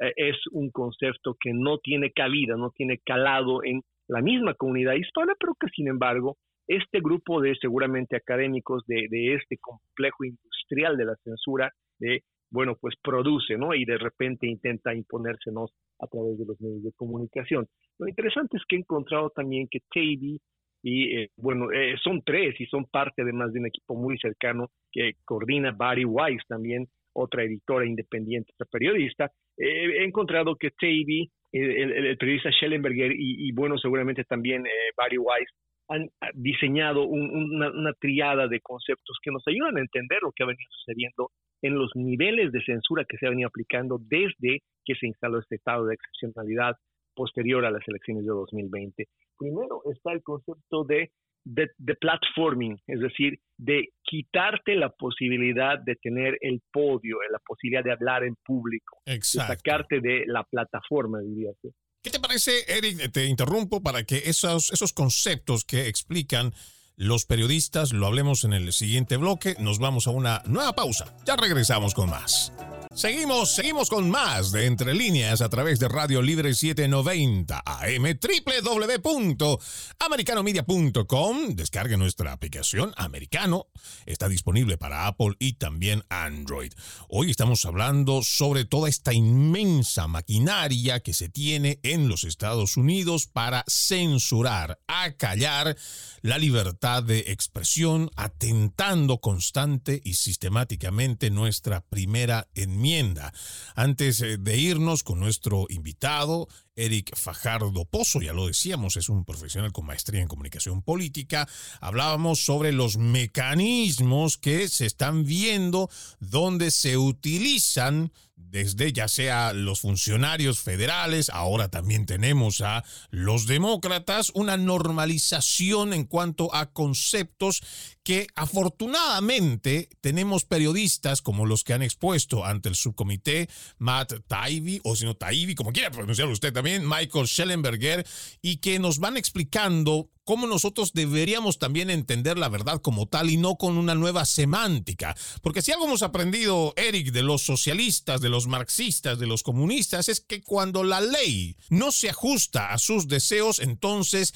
eh, 0.00 0.12
es 0.16 0.36
un 0.52 0.70
concepto 0.70 1.36
que 1.40 1.52
no 1.52 1.78
tiene 1.78 2.12
cabida, 2.12 2.56
no 2.56 2.70
tiene 2.70 2.98
calado 2.98 3.62
en 3.64 3.82
la 4.08 4.20
misma 4.22 4.54
comunidad 4.54 4.94
hispana, 4.94 5.34
pero 5.38 5.54
que 5.58 5.68
sin 5.68 5.88
embargo 5.88 6.36
este 6.66 7.00
grupo 7.00 7.40
de 7.40 7.54
seguramente 7.60 8.16
académicos 8.16 8.84
de, 8.86 9.34
este 9.34 9.58
complejo 9.58 10.24
industrial 10.24 10.96
de 10.96 11.04
la 11.04 11.16
censura, 11.22 11.72
de, 11.98 12.22
bueno, 12.50 12.76
pues 12.80 12.94
produce, 13.02 13.56
¿no? 13.56 13.74
Y 13.74 13.84
de 13.84 13.98
repente 13.98 14.46
intenta 14.46 14.94
imponérsenos 14.94 15.72
a 16.00 16.06
través 16.08 16.38
de 16.38 16.44
los 16.44 16.60
medios 16.60 16.82
de 16.82 16.92
comunicación. 16.92 17.66
Lo 17.98 18.08
interesante 18.08 18.56
es 18.56 18.64
que 18.68 18.76
he 18.76 18.80
encontrado 18.80 19.30
también 19.30 19.68
que 19.70 19.80
Tavy 19.92 20.40
y, 20.82 21.16
eh, 21.16 21.30
bueno, 21.36 21.72
eh, 21.72 21.96
son 22.02 22.22
tres 22.24 22.60
y 22.60 22.66
son 22.66 22.84
parte 22.84 23.22
además 23.22 23.52
de 23.52 23.60
un 23.60 23.66
equipo 23.66 23.94
muy 23.94 24.18
cercano 24.18 24.70
que 24.92 25.14
coordina 25.24 25.72
Barry 25.72 26.04
Weiss 26.04 26.42
también, 26.46 26.86
otra 27.12 27.44
editora 27.44 27.86
independiente, 27.86 28.52
otra 28.54 28.68
periodista. 28.70 29.32
Eh, 29.56 30.00
he 30.00 30.04
encontrado 30.04 30.54
que 30.56 30.70
Tavy, 30.70 31.30
el, 31.58 32.16
periodista 32.18 32.50
Schellenberger 32.50 33.12
y, 33.14 33.52
bueno, 33.52 33.78
seguramente 33.78 34.24
también 34.24 34.64
Barry 34.96 35.18
Weiss 35.18 35.50
han 35.88 36.08
diseñado 36.34 37.04
una, 37.04 37.70
una, 37.70 37.92
triada 37.92 38.48
de 38.48 38.60
conceptos 38.60 39.18
que 39.22 39.30
nos 39.30 39.46
ayudan 39.46 39.76
a 39.76 39.80
entender 39.80 40.18
lo 40.22 40.32
que 40.32 40.42
ha 40.42 40.46
venido 40.46 40.68
sucediendo 40.70 41.30
en 41.62 41.74
los 41.78 41.90
niveles 41.94 42.52
de 42.52 42.62
censura 42.62 43.04
que 43.04 43.16
se 43.18 43.26
ha 43.26 43.30
venido 43.30 43.48
aplicando 43.48 43.98
desde 44.00 44.62
que 44.84 44.94
se 44.94 45.06
instaló 45.06 45.38
este 45.38 45.56
estado 45.56 45.86
de 45.86 45.94
excepcionalidad 45.94 46.76
posterior 47.14 47.64
a 47.64 47.70
las 47.70 47.86
elecciones 47.88 48.24
de 48.24 48.30
2020. 48.30 49.06
Primero 49.38 49.82
está 49.90 50.12
el 50.12 50.22
concepto 50.22 50.84
de, 50.84 51.10
de, 51.46 51.94
platforming, 52.00 52.76
es 52.86 53.00
decir, 53.00 53.38
de 53.56 53.88
quitarte 54.02 54.74
la 54.74 54.90
posibilidad 54.90 55.78
de 55.78 55.94
tener 55.96 56.36
el 56.40 56.60
podio, 56.72 57.18
la 57.30 57.38
posibilidad 57.38 57.84
de 57.84 57.92
hablar 57.92 58.24
en 58.24 58.34
público, 58.44 58.98
de 59.06 59.20
sacarte 59.22 60.00
de 60.00 60.24
la 60.26 60.44
plataforma, 60.44 61.20
diría 61.20 61.52
yo. 61.62 61.70
¿Qué 62.02 62.10
te 62.10 62.20
parece, 62.20 62.50
Eric? 62.68 63.12
Te 63.12 63.26
interrumpo 63.26 63.82
para 63.82 64.04
que 64.04 64.16
esos, 64.16 64.72
esos 64.72 64.92
conceptos 64.92 65.64
que 65.64 65.88
explican 65.88 66.52
los 66.96 67.26
periodistas 67.26 67.92
lo 67.92 68.06
hablemos 68.06 68.44
en 68.44 68.54
el 68.54 68.72
siguiente 68.72 69.16
bloque. 69.16 69.56
Nos 69.58 69.78
vamos 69.78 70.06
a 70.06 70.10
una 70.10 70.42
nueva 70.46 70.74
pausa. 70.74 71.14
Ya 71.26 71.36
regresamos 71.36 71.94
con 71.94 72.10
más. 72.10 72.52
Seguimos, 72.96 73.54
seguimos 73.54 73.88
con 73.90 74.08
más 74.08 74.52
de 74.52 74.64
Entre 74.64 74.94
Líneas 74.94 75.42
a 75.42 75.50
través 75.50 75.78
de 75.78 75.86
Radio 75.86 76.22
Libre 76.22 76.54
790 76.54 77.62
AM 77.66 78.18
www.americanomedia.com. 78.64 81.56
Descargue 81.56 81.98
nuestra 81.98 82.32
aplicación 82.32 82.94
Americano. 82.96 83.66
Está 84.06 84.30
disponible 84.30 84.78
para 84.78 85.08
Apple 85.08 85.36
y 85.38 85.58
también 85.58 86.04
Android. 86.08 86.72
Hoy 87.10 87.30
estamos 87.30 87.66
hablando 87.66 88.22
sobre 88.22 88.64
toda 88.64 88.88
esta 88.88 89.12
inmensa 89.12 90.08
maquinaria 90.08 91.00
que 91.00 91.12
se 91.12 91.28
tiene 91.28 91.80
en 91.82 92.08
los 92.08 92.24
Estados 92.24 92.78
Unidos 92.78 93.26
para 93.26 93.62
censurar, 93.68 94.80
acallar 94.86 95.76
la 96.22 96.38
de 96.86 97.32
expresión, 97.32 98.10
atentando 98.14 99.18
constante 99.18 100.00
y 100.04 100.14
sistemáticamente 100.14 101.30
nuestra 101.30 101.80
primera 101.80 102.46
enmienda. 102.54 103.32
Antes 103.74 104.20
eh, 104.20 104.38
de 104.38 104.56
irnos 104.56 105.02
con 105.02 105.18
nuestro 105.18 105.66
invitado, 105.68 106.46
Eric 106.76 107.16
Fajardo 107.16 107.86
Pozo, 107.86 108.22
ya 108.22 108.32
lo 108.32 108.46
decíamos, 108.46 108.96
es 108.96 109.08
un 109.08 109.24
profesional 109.24 109.72
con 109.72 109.86
maestría 109.86 110.20
en 110.20 110.28
comunicación 110.28 110.80
política. 110.80 111.48
Hablábamos 111.80 112.44
sobre 112.44 112.70
los 112.70 112.98
mecanismos 112.98 114.38
que 114.38 114.68
se 114.68 114.86
están 114.86 115.24
viendo 115.24 115.90
donde 116.20 116.70
se 116.70 116.96
utilizan 116.98 118.12
desde 118.56 118.90
ya 118.94 119.06
sea 119.06 119.52
los 119.52 119.80
funcionarios 119.80 120.60
federales, 120.60 121.28
ahora 121.28 121.68
también 121.68 122.06
tenemos 122.06 122.62
a 122.62 122.84
los 123.10 123.46
demócratas, 123.46 124.32
una 124.32 124.56
normalización 124.56 125.92
en 125.92 126.06
cuanto 126.06 126.54
a 126.54 126.72
conceptos 126.72 127.62
que 128.02 128.28
afortunadamente 128.34 129.90
tenemos 130.00 130.46
periodistas 130.46 131.20
como 131.20 131.44
los 131.44 131.64
que 131.64 131.74
han 131.74 131.82
expuesto 131.82 132.46
ante 132.46 132.70
el 132.70 132.76
subcomité 132.76 133.50
Matt 133.76 134.14
Taibbi, 134.26 134.80
o 134.84 134.96
si 134.96 135.04
no 135.04 135.14
Taibbi, 135.16 135.54
como 135.54 135.72
quiera 135.72 135.90
pronunciarlo 135.90 136.32
usted 136.32 136.54
también, 136.54 136.88
Michael 136.88 137.28
Schellenberger, 137.28 138.06
y 138.40 138.56
que 138.56 138.78
nos 138.78 139.00
van 139.00 139.18
explicando 139.18 140.08
cómo 140.26 140.46
nosotros 140.46 140.92
deberíamos 140.92 141.58
también 141.58 141.88
entender 141.88 142.36
la 142.36 142.48
verdad 142.50 142.82
como 142.82 143.06
tal 143.06 143.30
y 143.30 143.36
no 143.36 143.54
con 143.54 143.78
una 143.78 143.94
nueva 143.94 144.26
semántica. 144.26 145.16
Porque 145.40 145.62
si 145.62 145.70
algo 145.70 145.86
hemos 145.86 146.02
aprendido, 146.02 146.74
Eric, 146.76 147.12
de 147.12 147.22
los 147.22 147.42
socialistas, 147.42 148.20
de 148.20 148.28
los 148.28 148.48
marxistas, 148.48 149.18
de 149.18 149.26
los 149.26 149.44
comunistas, 149.44 150.08
es 150.08 150.20
que 150.20 150.42
cuando 150.42 150.82
la 150.82 151.00
ley 151.00 151.56
no 151.70 151.92
se 151.92 152.10
ajusta 152.10 152.72
a 152.72 152.78
sus 152.78 153.06
deseos, 153.06 153.60
entonces 153.60 154.34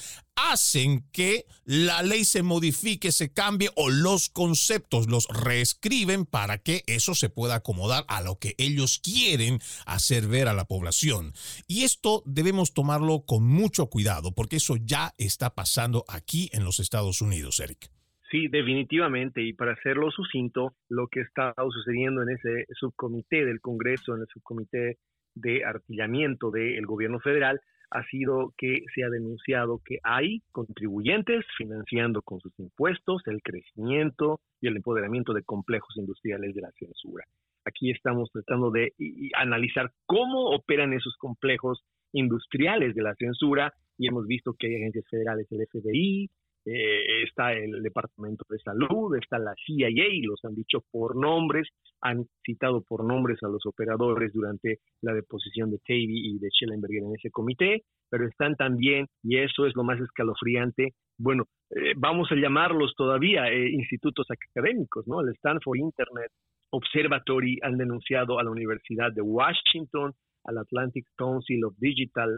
hacen 0.48 1.04
que 1.12 1.44
la 1.64 2.02
ley 2.02 2.24
se 2.24 2.42
modifique, 2.42 3.12
se 3.12 3.32
cambie 3.32 3.70
o 3.76 3.90
los 3.90 4.28
conceptos 4.28 5.08
los 5.08 5.26
reescriben 5.28 6.26
para 6.26 6.58
que 6.58 6.82
eso 6.86 7.14
se 7.14 7.28
pueda 7.28 7.56
acomodar 7.56 8.04
a 8.08 8.22
lo 8.22 8.38
que 8.38 8.54
ellos 8.58 9.00
quieren 9.02 9.58
hacer 9.86 10.26
ver 10.26 10.48
a 10.48 10.54
la 10.54 10.64
población. 10.64 11.32
Y 11.66 11.84
esto 11.84 12.22
debemos 12.26 12.74
tomarlo 12.74 13.24
con 13.26 13.44
mucho 13.44 13.86
cuidado 13.86 14.32
porque 14.34 14.56
eso 14.56 14.76
ya 14.76 15.12
está 15.18 15.54
pasando 15.54 16.04
aquí 16.08 16.50
en 16.52 16.64
los 16.64 16.80
Estados 16.80 17.20
Unidos, 17.20 17.60
Eric. 17.60 17.90
Sí, 18.30 18.46
definitivamente. 18.48 19.42
Y 19.42 19.52
para 19.52 19.72
hacerlo 19.72 20.10
sucinto, 20.10 20.74
lo 20.88 21.08
que 21.08 21.20
está 21.20 21.52
sucediendo 21.56 22.22
en 22.22 22.30
ese 22.30 22.66
subcomité 22.78 23.44
del 23.44 23.60
Congreso, 23.60 24.14
en 24.14 24.20
el 24.20 24.28
subcomité 24.32 24.98
de 25.34 25.64
artillamiento 25.64 26.50
del 26.50 26.86
gobierno 26.86 27.18
federal, 27.20 27.60
ha 27.90 28.04
sido 28.04 28.54
que 28.56 28.84
se 28.94 29.04
ha 29.04 29.10
denunciado 29.10 29.80
que 29.84 29.98
hay 30.02 30.42
contribuyentes 30.52 31.44
financiando 31.56 32.22
con 32.22 32.40
sus 32.40 32.52
impuestos 32.58 33.22
el 33.26 33.42
crecimiento 33.42 34.40
y 34.60 34.68
el 34.68 34.76
empoderamiento 34.76 35.32
de 35.32 35.42
complejos 35.42 35.96
industriales 35.96 36.54
de 36.54 36.62
la 36.62 36.70
censura. 36.72 37.24
Aquí 37.64 37.90
estamos 37.90 38.30
tratando 38.32 38.70
de 38.70 38.92
analizar 39.34 39.90
cómo 40.06 40.50
operan 40.50 40.92
esos 40.92 41.16
complejos 41.16 41.82
industriales 42.12 42.94
de 42.94 43.02
la 43.02 43.14
censura 43.14 43.72
y 43.98 44.08
hemos 44.08 44.26
visto 44.26 44.54
que 44.58 44.68
hay 44.68 44.76
agencias 44.76 45.04
federales, 45.10 45.46
el 45.50 45.66
FBI, 45.66 46.30
eh, 46.66 47.22
está 47.24 47.52
el 47.52 47.82
Departamento 47.82 48.44
de 48.48 48.58
Salud, 48.58 49.16
está 49.16 49.38
la 49.38 49.54
CIA, 49.66 49.88
los 50.22 50.44
han 50.44 50.54
dicho 50.54 50.84
por 50.90 51.16
nombres, 51.16 51.68
han 52.02 52.26
citado 52.44 52.82
por 52.82 53.04
nombres 53.04 53.42
a 53.42 53.48
los 53.48 53.64
operadores 53.66 54.32
durante 54.32 54.78
la 55.02 55.14
deposición 55.14 55.70
de 55.70 55.78
Tavy 55.78 56.34
y 56.34 56.38
de 56.38 56.48
Schellenberger 56.50 57.02
en 57.02 57.14
ese 57.14 57.30
comité, 57.30 57.82
pero 58.10 58.26
están 58.26 58.56
también, 58.56 59.06
y 59.22 59.38
eso 59.38 59.66
es 59.66 59.74
lo 59.74 59.84
más 59.84 60.00
escalofriante, 60.00 60.94
bueno, 61.18 61.44
eh, 61.70 61.94
vamos 61.96 62.30
a 62.32 62.34
llamarlos 62.34 62.94
todavía 62.96 63.48
eh, 63.50 63.70
institutos 63.70 64.26
académicos, 64.30 65.06
¿no? 65.06 65.20
El 65.20 65.30
Stanford 65.34 65.76
Internet 65.76 66.30
Observatory 66.72 67.58
han 67.62 67.78
denunciado 67.78 68.38
a 68.38 68.44
la 68.44 68.50
Universidad 68.50 69.12
de 69.12 69.22
Washington, 69.22 70.12
al 70.44 70.58
Atlantic 70.58 71.06
Council 71.16 71.64
of 71.64 71.74
Digital, 71.78 72.30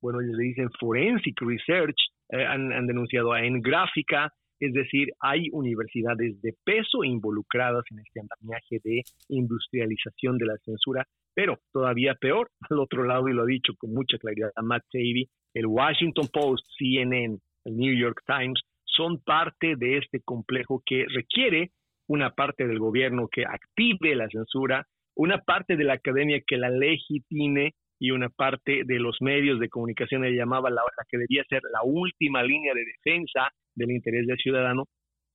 bueno, 0.00 0.20
ellos 0.20 0.36
le 0.36 0.44
dicen 0.44 0.70
Forensic 0.78 1.40
Research, 1.40 1.96
eh, 2.30 2.44
han, 2.44 2.86
denunciado 2.86 3.32
a 3.32 3.44
Engráfica, 3.44 4.32
es 4.58 4.72
decir, 4.72 5.12
hay 5.20 5.48
universidades 5.52 6.40
de 6.40 6.54
peso 6.64 7.04
involucradas 7.04 7.84
en 7.90 7.98
este 8.00 8.20
andamiaje 8.20 8.80
de 8.82 9.02
industrialización 9.28 10.38
de 10.38 10.46
la 10.46 10.56
censura, 10.64 11.06
pero 11.34 11.58
todavía 11.72 12.14
peor, 12.14 12.50
al 12.70 12.80
otro 12.80 13.04
lado, 13.04 13.28
y 13.28 13.32
lo 13.32 13.42
ha 13.42 13.46
dicho 13.46 13.74
con 13.78 13.92
mucha 13.92 14.18
claridad 14.18 14.50
Matt 14.62 14.84
Taibbi, 14.90 15.28
el 15.54 15.66
Washington 15.66 16.28
Post, 16.32 16.66
CNN, 16.78 17.38
el 17.64 17.76
New 17.76 17.94
York 17.94 18.22
Times, 18.26 18.60
son 18.84 19.18
parte 19.18 19.76
de 19.76 19.98
este 19.98 20.20
complejo 20.20 20.82
que 20.84 21.06
requiere 21.08 21.70
una 22.08 22.30
parte 22.30 22.66
del 22.66 22.78
gobierno 22.78 23.28
que 23.28 23.44
active 23.44 24.14
la 24.14 24.28
censura, 24.28 24.86
una 25.14 25.42
parte 25.42 25.76
de 25.76 25.84
la 25.84 25.94
academia 25.94 26.40
que 26.46 26.56
la 26.56 26.70
legitime 26.70 27.74
y 27.98 28.10
una 28.10 28.28
parte 28.28 28.82
de 28.84 28.98
los 28.98 29.16
medios 29.20 29.58
de 29.58 29.68
comunicación 29.68 30.22
le 30.22 30.34
llamaba 30.34 30.70
la, 30.70 30.82
que 31.08 31.18
debía 31.18 31.44
ser 31.48 31.62
la 31.72 31.82
última 31.82 32.42
línea 32.42 32.74
de 32.74 32.84
defensa 32.84 33.50
del 33.74 33.90
interés 33.92 34.26
del 34.26 34.38
ciudadano 34.38 34.84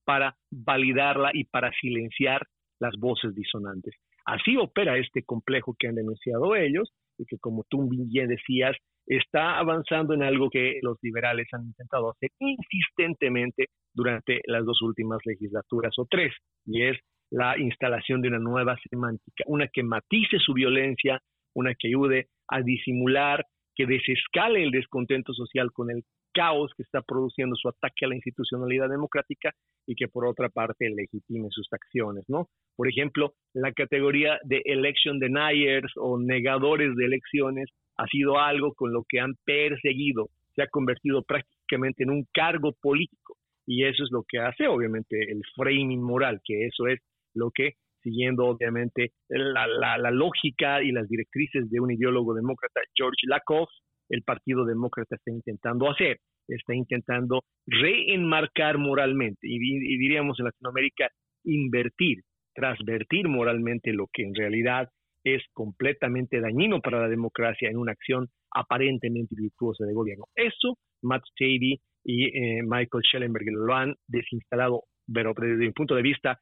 para 0.06 0.36
validarla 0.52 1.32
y 1.34 1.46
para 1.46 1.72
silenciar 1.80 2.46
las 2.80 2.96
voces 2.98 3.36
disonantes. 3.36 3.96
Así 4.26 4.58
opera 4.58 4.98
este 4.98 5.24
complejo 5.24 5.76
que 5.78 5.88
han 5.88 5.96
denunciado 5.96 6.56
ellos 6.56 6.92
y 7.18 7.26
que, 7.26 7.38
como 7.38 7.64
tú 7.70 7.90
bien 7.90 8.28
decías, 8.28 8.76
está 9.06 9.58
avanzando 9.58 10.14
en 10.14 10.24
algo 10.24 10.50
que 10.50 10.80
los 10.82 10.98
liberales 11.02 11.48
han 11.52 11.66
intentado 11.66 12.12
hacer 12.12 12.30
insistentemente 12.40 13.68
durante 13.94 14.42
las 14.46 14.66
dos 14.66 14.82
últimas 14.82 15.20
legislaturas 15.26 15.94
o 15.98 16.06
tres, 16.10 16.34
y 16.66 16.84
es 16.84 16.98
la 17.32 17.58
instalación 17.58 18.22
de 18.22 18.28
una 18.28 18.40
nueva 18.40 18.78
semántica, 18.90 19.44
una 19.48 19.68
que 19.68 19.84
matice 19.84 20.38
su 20.40 20.54
violencia, 20.54 21.20
una 21.54 21.74
que 21.76 21.88
ayude 21.88 22.28
a 22.48 22.62
disimular, 22.62 23.46
que 23.76 23.86
desescale 23.86 24.64
el 24.64 24.72
descontento 24.72 25.34
social 25.34 25.72
con 25.72 25.92
el 25.92 26.04
caos 26.34 26.72
que 26.76 26.84
está 26.84 27.02
produciendo 27.02 27.56
su 27.56 27.68
ataque 27.70 28.06
a 28.06 28.10
la 28.10 28.16
institucionalidad 28.16 28.90
democrática 28.90 29.54
y 29.86 29.96
que 29.96 30.08
por 30.08 30.26
otra 30.26 30.50
parte 30.50 30.90
legitime 30.90 31.48
sus 31.50 31.68
acciones, 31.72 32.24
¿no? 32.28 32.48
Por 32.76 32.88
ejemplo, 32.88 33.34
la 33.54 33.72
categoría 33.74 34.40
de 34.44 34.62
election 34.66 35.20
deniers 35.20 35.92
o 35.98 36.20
negadores 36.20 36.96
de 36.96 37.06
elecciones 37.06 37.70
ha 37.98 38.08
sido 38.08 38.40
algo 38.40 38.74
con 38.74 38.94
lo 38.94 39.04
que 39.08 39.20
han 39.20 39.36
perseguido, 39.44 40.30
se 40.56 40.64
ha 40.64 40.68
convertido 40.68 41.24
prácticamente 41.24 42.04
en 42.04 42.12
un 42.12 42.26
cargo 42.34 42.74
político 42.82 43.36
y 43.66 43.86
eso 43.86 44.04
es 44.04 44.12
lo 44.12 44.24
que 44.28 44.40
hace 44.40 44.68
obviamente 44.68 45.32
el 45.32 45.42
framing 45.56 46.02
moral, 46.02 46.42
que 46.44 46.66
eso 46.66 46.88
es 46.88 47.00
lo 47.34 47.52
que 47.52 47.74
siguiendo 48.02 48.46
obviamente 48.46 49.12
la, 49.30 49.68
la, 49.68 50.12
lógica 50.12 50.82
y 50.84 50.92
las 50.92 51.08
directrices 51.08 51.70
de 51.70 51.80
un 51.80 51.92
ideólogo 51.92 52.34
demócrata, 52.34 52.82
George 52.96 53.28
Lakoff, 53.28 53.70
el 54.10 54.24
Partido 54.24 54.66
Demócrata 54.66 55.16
está 55.16 55.32
intentando 55.32 55.90
hacer, 55.90 56.18
está 56.48 56.76
intentando 56.76 57.44
reenmarcar 57.66 58.78
moralmente 58.78 59.48
y, 59.48 59.58
diríamos 59.98 60.40
en 60.40 60.46
Latinoamérica 60.46 61.10
invertir, 61.44 62.20
trasvertir 62.54 63.28
moralmente 63.28 63.94
lo 63.94 64.08
que 64.12 64.24
en 64.24 64.36
realidad 64.36 64.90
es 65.24 65.44
completamente 65.54 66.40
dañino 66.42 66.82
para 66.82 67.00
la 67.00 67.08
democracia 67.08 67.70
en 67.70 67.78
una 67.78 67.92
acción 67.92 68.28
aparentemente 68.54 69.36
virtuosa 69.38 69.86
de 69.86 69.94
gobierno. 69.94 70.26
Eso 70.36 70.78
Matt 71.04 71.24
Taibbi 71.38 71.80
y 72.04 72.26
eh, 72.26 72.64
Michael 72.64 73.04
Schellenberger 73.04 73.54
lo 73.54 73.74
han 73.74 73.96
desinstalado, 74.08 74.84
pero 75.12 75.34
desde 75.38 75.58
mi 75.58 75.72
punto 75.72 75.96
de 75.96 76.02
vista 76.02 76.40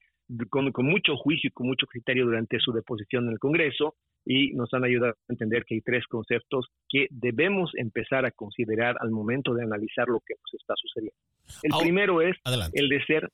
con, 0.50 0.72
mucho 0.86 1.16
juicio 1.18 1.48
y 1.48 1.52
con 1.52 1.68
mucho 1.68 1.88
criterio 1.88 2.26
durante 2.26 2.60
su 2.60 2.72
deposición 2.72 3.26
en 3.26 3.34
el 3.34 3.40
Congreso 3.40 3.96
y 4.26 4.54
nos 4.54 4.74
han 4.74 4.84
ayudado 4.84 5.14
a 5.14 5.32
entender 5.34 5.66
que 5.66 5.76
hay 5.76 5.82
tres 5.82 6.06
conceptos 6.08 6.68
que 6.88 7.08
debemos 7.10 7.72
empezar 7.76 8.26
a 8.26 8.32
considerar 8.32 8.96
al 9.00 9.12
momento 9.12 9.54
de 9.54 9.64
analizar 9.64 10.08
lo 10.08 10.20
que 10.26 10.36
nos 10.36 10.54
está 10.54 10.74
sucediendo. 10.76 11.18
El 11.64 11.72
primero 11.82 12.22
es 12.22 12.38
el 12.74 12.90
de 12.90 13.04
ser 13.06 13.30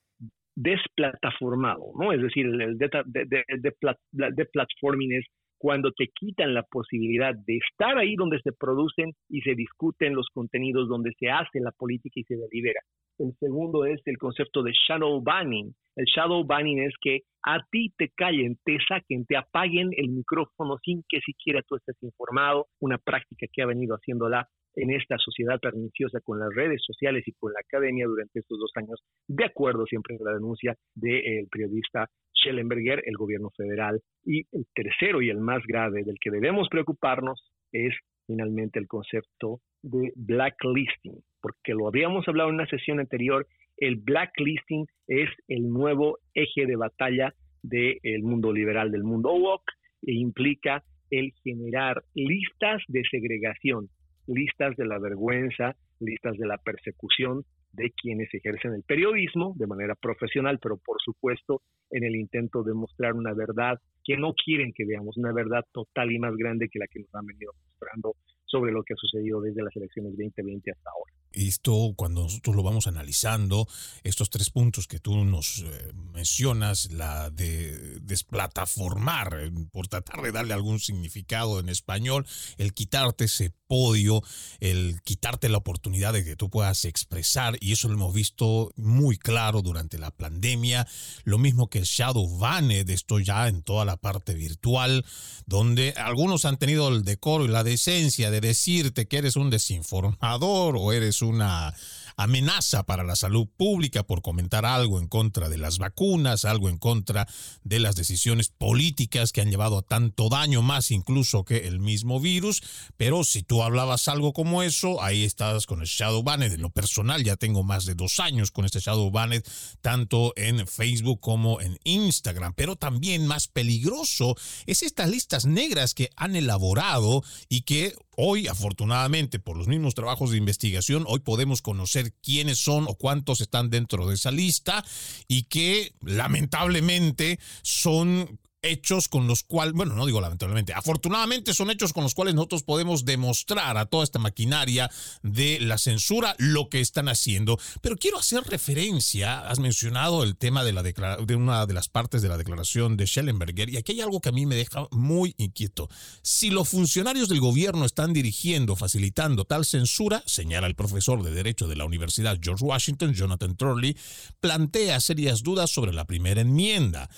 desplataformado, 0.54 1.92
¿no? 1.98 2.12
Es 2.12 2.22
decir, 2.22 2.46
el 2.46 2.78
de, 2.78 2.88
de, 3.04 3.44
de, 3.46 4.44
platforming 4.46 5.12
es 5.12 5.26
cuando 5.66 5.90
te 5.90 6.06
quitan 6.14 6.54
la 6.54 6.62
posibilidad 6.62 7.34
de 7.34 7.56
estar 7.56 7.98
ahí 7.98 8.14
donde 8.14 8.40
se 8.40 8.52
producen 8.52 9.10
y 9.28 9.40
se 9.40 9.56
discuten 9.56 10.14
los 10.14 10.28
contenidos, 10.32 10.88
donde 10.88 11.10
se 11.18 11.28
hace 11.28 11.58
la 11.58 11.72
política 11.72 12.20
y 12.20 12.22
se 12.22 12.36
delibera. 12.36 12.80
El 13.18 13.34
segundo 13.40 13.84
es 13.84 14.00
el 14.04 14.16
concepto 14.16 14.62
de 14.62 14.70
shadow 14.70 15.20
banning. 15.20 15.74
El 15.96 16.04
shadow 16.04 16.44
banning 16.44 16.82
es 16.82 16.94
que 17.00 17.22
a 17.44 17.58
ti 17.68 17.92
te 17.98 18.10
callen, 18.10 18.56
te 18.64 18.78
saquen, 18.86 19.26
te 19.26 19.36
apaguen 19.36 19.90
el 19.96 20.10
micrófono 20.10 20.78
sin 20.84 21.02
que 21.08 21.18
siquiera 21.18 21.62
tú 21.66 21.74
estés 21.74 22.00
informado, 22.00 22.68
una 22.78 22.98
práctica 22.98 23.48
que 23.52 23.62
ha 23.62 23.66
venido 23.66 23.96
haciéndola 23.96 24.46
en 24.76 24.92
esta 24.92 25.18
sociedad 25.18 25.58
perniciosa 25.58 26.20
con 26.20 26.38
las 26.38 26.54
redes 26.54 26.80
sociales 26.86 27.24
y 27.26 27.32
con 27.32 27.52
la 27.52 27.58
academia 27.58 28.06
durante 28.06 28.38
estos 28.38 28.60
dos 28.60 28.70
años, 28.76 29.02
de 29.26 29.44
acuerdo 29.46 29.84
siempre 29.86 30.16
con 30.16 30.26
la 30.26 30.34
denuncia 30.34 30.76
del 30.94 31.48
periodista 31.50 32.08
Schellenberger, 32.46 33.02
el 33.06 33.16
gobierno 33.16 33.50
federal. 33.56 34.00
Y 34.24 34.46
el 34.52 34.66
tercero 34.74 35.20
y 35.22 35.30
el 35.30 35.38
más 35.38 35.62
grave 35.66 36.04
del 36.04 36.16
que 36.20 36.30
debemos 36.30 36.68
preocuparnos 36.68 37.42
es 37.72 37.94
finalmente 38.26 38.78
el 38.78 38.86
concepto 38.86 39.60
de 39.82 40.12
blacklisting, 40.16 41.22
porque 41.40 41.74
lo 41.74 41.88
habíamos 41.88 42.26
hablado 42.28 42.48
en 42.48 42.56
una 42.56 42.66
sesión 42.66 42.98
anterior, 43.00 43.46
el 43.76 43.96
blacklisting 43.96 44.86
es 45.06 45.28
el 45.48 45.68
nuevo 45.68 46.18
eje 46.34 46.66
de 46.66 46.76
batalla 46.76 47.34
del 47.62 48.22
mundo 48.22 48.52
liberal, 48.52 48.90
del 48.90 49.04
mundo 49.04 49.32
woke, 49.32 49.72
e 50.06 50.12
implica 50.14 50.82
el 51.10 51.32
generar 51.44 52.02
listas 52.14 52.82
de 52.88 53.02
segregación, 53.10 53.88
listas 54.26 54.76
de 54.76 54.86
la 54.86 54.98
vergüenza, 54.98 55.76
listas 56.00 56.36
de 56.36 56.46
la 56.46 56.58
persecución 56.58 57.44
de 57.72 57.90
quienes 57.90 58.32
ejercen 58.32 58.74
el 58.74 58.82
periodismo 58.82 59.54
de 59.56 59.66
manera 59.66 59.94
profesional, 59.94 60.58
pero 60.60 60.76
por 60.78 60.96
supuesto 61.04 61.62
en 61.90 62.04
el 62.04 62.16
intento 62.16 62.62
de 62.62 62.74
mostrar 62.74 63.14
una 63.14 63.34
verdad 63.34 63.78
que 64.04 64.16
no 64.16 64.32
quieren 64.34 64.72
que 64.72 64.84
veamos, 64.84 65.16
una 65.16 65.32
verdad 65.32 65.64
total 65.72 66.12
y 66.12 66.18
más 66.18 66.34
grande 66.36 66.68
que 66.68 66.78
la 66.78 66.86
que 66.86 67.00
nos 67.00 67.14
han 67.14 67.26
venido 67.26 67.52
mostrando 67.52 68.14
sobre 68.46 68.72
lo 68.72 68.82
que 68.82 68.94
ha 68.94 68.96
sucedido 68.96 69.40
desde 69.40 69.62
las 69.62 69.74
elecciones 69.76 70.12
2020 70.16 70.70
hasta 70.70 70.90
ahora. 70.90 71.12
Esto, 71.36 71.92
cuando 71.96 72.22
nosotros 72.22 72.56
lo 72.56 72.62
vamos 72.62 72.86
analizando, 72.86 73.68
estos 74.04 74.30
tres 74.30 74.48
puntos 74.48 74.86
que 74.86 75.00
tú 75.00 75.22
nos 75.24 75.58
eh, 75.58 75.92
mencionas, 76.14 76.90
la 76.92 77.28
de 77.28 78.00
desplataformar, 78.00 79.36
eh, 79.38 79.50
por 79.70 79.86
tratar 79.86 80.22
de 80.22 80.32
darle 80.32 80.54
algún 80.54 80.80
significado 80.80 81.60
en 81.60 81.68
español, 81.68 82.26
el 82.56 82.72
quitarte 82.72 83.26
ese 83.26 83.52
podio, 83.66 84.22
el 84.60 85.02
quitarte 85.02 85.50
la 85.50 85.58
oportunidad 85.58 86.14
de 86.14 86.24
que 86.24 86.36
tú 86.36 86.48
puedas 86.48 86.86
expresar, 86.86 87.58
y 87.60 87.72
eso 87.72 87.88
lo 87.88 87.94
hemos 87.94 88.14
visto 88.14 88.72
muy 88.76 89.18
claro 89.18 89.60
durante 89.60 89.98
la 89.98 90.10
pandemia, 90.10 90.86
lo 91.24 91.36
mismo 91.36 91.68
que 91.68 91.80
el 91.80 91.84
shadow 91.84 92.38
banned, 92.38 92.88
esto 92.88 93.18
ya 93.18 93.48
en 93.48 93.62
toda 93.62 93.84
la 93.84 93.98
parte 93.98 94.32
virtual, 94.32 95.04
donde 95.44 95.92
algunos 95.98 96.46
han 96.46 96.56
tenido 96.56 96.88
el 96.88 97.04
decoro 97.04 97.44
y 97.44 97.48
la 97.48 97.62
decencia 97.62 98.30
de 98.30 98.40
decirte 98.40 99.06
que 99.06 99.18
eres 99.18 99.36
un 99.36 99.50
desinformador 99.50 100.76
o 100.78 100.92
eres 100.92 101.20
una 101.26 101.74
amenaza 102.16 102.84
para 102.84 103.04
la 103.04 103.16
salud 103.16 103.46
pública 103.56 104.02
por 104.02 104.22
comentar 104.22 104.64
algo 104.64 104.98
en 104.98 105.06
contra 105.06 105.48
de 105.48 105.58
las 105.58 105.78
vacunas, 105.78 106.44
algo 106.44 106.68
en 106.68 106.78
contra 106.78 107.28
de 107.62 107.78
las 107.78 107.96
decisiones 107.96 108.48
políticas 108.48 109.32
que 109.32 109.40
han 109.40 109.50
llevado 109.50 109.78
a 109.78 109.82
tanto 109.82 110.28
daño, 110.28 110.62
más 110.62 110.90
incluso 110.90 111.44
que 111.44 111.68
el 111.68 111.78
mismo 111.78 112.20
virus. 112.20 112.62
Pero 112.96 113.24
si 113.24 113.42
tú 113.42 113.62
hablabas 113.62 114.08
algo 114.08 114.32
como 114.32 114.62
eso, 114.62 115.02
ahí 115.02 115.24
estás 115.24 115.66
con 115.66 115.80
el 115.80 115.86
Shadow 115.86 116.22
Banned. 116.22 116.52
En 116.52 116.62
lo 116.62 116.70
personal, 116.70 117.22
ya 117.22 117.36
tengo 117.36 117.62
más 117.62 117.84
de 117.84 117.94
dos 117.94 118.18
años 118.20 118.50
con 118.50 118.64
este 118.64 118.80
Shadow 118.80 119.10
Banned, 119.10 119.44
tanto 119.80 120.32
en 120.36 120.66
Facebook 120.66 121.20
como 121.20 121.60
en 121.60 121.78
Instagram. 121.84 122.54
Pero 122.54 122.76
también 122.76 123.26
más 123.26 123.48
peligroso 123.48 124.36
es 124.66 124.82
estas 124.82 125.10
listas 125.10 125.44
negras 125.44 125.94
que 125.94 126.10
han 126.16 126.36
elaborado 126.36 127.22
y 127.48 127.62
que 127.62 127.94
Hoy, 128.18 128.48
afortunadamente, 128.48 129.38
por 129.38 129.58
los 129.58 129.68
mismos 129.68 129.94
trabajos 129.94 130.30
de 130.30 130.38
investigación, 130.38 131.04
hoy 131.06 131.18
podemos 131.18 131.60
conocer 131.60 132.05
quiénes 132.22 132.58
son 132.58 132.86
o 132.88 132.94
cuántos 132.94 133.40
están 133.40 133.70
dentro 133.70 134.06
de 134.06 134.14
esa 134.14 134.30
lista 134.30 134.84
y 135.28 135.44
que 135.44 135.92
lamentablemente 136.02 137.38
son 137.62 138.38
hechos 138.62 139.08
con 139.08 139.26
los 139.26 139.42
cuales, 139.42 139.74
bueno, 139.74 139.94
no 139.94 140.06
digo 140.06 140.20
lamentablemente, 140.20 140.72
afortunadamente 140.72 141.54
son 141.54 141.70
hechos 141.70 141.92
con 141.92 142.02
los 142.02 142.14
cuales 142.14 142.34
nosotros 142.34 142.62
podemos 142.62 143.04
demostrar 143.04 143.76
a 143.76 143.86
toda 143.86 144.04
esta 144.04 144.18
maquinaria 144.18 144.90
de 145.22 145.58
la 145.60 145.78
censura 145.78 146.34
lo 146.38 146.68
que 146.68 146.80
están 146.80 147.08
haciendo. 147.08 147.58
Pero 147.80 147.96
quiero 147.96 148.18
hacer 148.18 148.42
referencia, 148.44 149.40
has 149.48 149.58
mencionado 149.58 150.22
el 150.22 150.36
tema 150.36 150.64
de, 150.64 150.72
la 150.72 150.82
de 150.82 151.36
una 151.36 151.66
de 151.66 151.74
las 151.74 151.88
partes 151.88 152.22
de 152.22 152.28
la 152.28 152.38
declaración 152.38 152.96
de 152.96 153.06
Schellenberger, 153.06 153.70
y 153.70 153.76
aquí 153.76 153.92
hay 153.92 154.00
algo 154.00 154.20
que 154.20 154.30
a 154.30 154.32
mí 154.32 154.46
me 154.46 154.56
deja 154.56 154.86
muy 154.90 155.34
inquieto. 155.38 155.88
Si 156.22 156.50
los 156.50 156.68
funcionarios 156.68 157.28
del 157.28 157.40
gobierno 157.40 157.84
están 157.84 158.12
dirigiendo, 158.12 158.76
facilitando 158.76 159.44
tal 159.44 159.64
censura, 159.64 160.22
señala 160.26 160.66
el 160.66 160.74
profesor 160.74 161.22
de 161.22 161.30
Derecho 161.30 161.68
de 161.68 161.76
la 161.76 161.84
Universidad 161.84 162.38
George 162.40 162.64
Washington, 162.64 163.14
Jonathan 163.14 163.56
Turley, 163.56 163.96
plantea 164.40 165.00
serias 165.00 165.42
dudas 165.42 165.70
sobre 165.70 165.92
la 165.92 166.04
primera 166.04 166.40
enmienda 166.40 167.08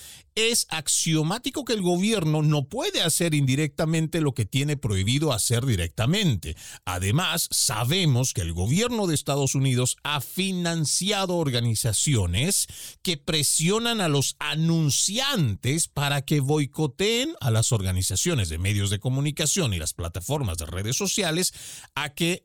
es 0.47 0.67
que 1.65 1.73
el 1.73 1.81
gobierno 1.81 2.41
no 2.41 2.65
puede 2.65 3.01
hacer 3.01 3.33
indirectamente 3.33 4.21
lo 4.21 4.33
que 4.33 4.45
tiene 4.45 4.77
prohibido 4.77 5.33
hacer 5.33 5.65
directamente. 5.65 6.55
Además, 6.85 7.47
sabemos 7.51 8.33
que 8.33 8.41
el 8.41 8.53
gobierno 8.53 9.07
de 9.07 9.15
Estados 9.15 9.55
Unidos 9.55 9.97
ha 10.03 10.21
financiado 10.21 11.37
organizaciones 11.37 12.67
que 13.01 13.17
presionan 13.17 14.01
a 14.01 14.07
los 14.07 14.35
anunciantes 14.39 15.87
para 15.87 16.21
que 16.23 16.39
boicoteen 16.39 17.33
a 17.41 17.51
las 17.51 17.71
organizaciones 17.71 18.49
de 18.49 18.57
medios 18.57 18.89
de 18.89 18.99
comunicación 18.99 19.73
y 19.73 19.79
las 19.79 19.93
plataformas 19.93 20.57
de 20.57 20.65
redes 20.65 20.95
sociales 20.95 21.53
a 21.95 22.13
que 22.13 22.43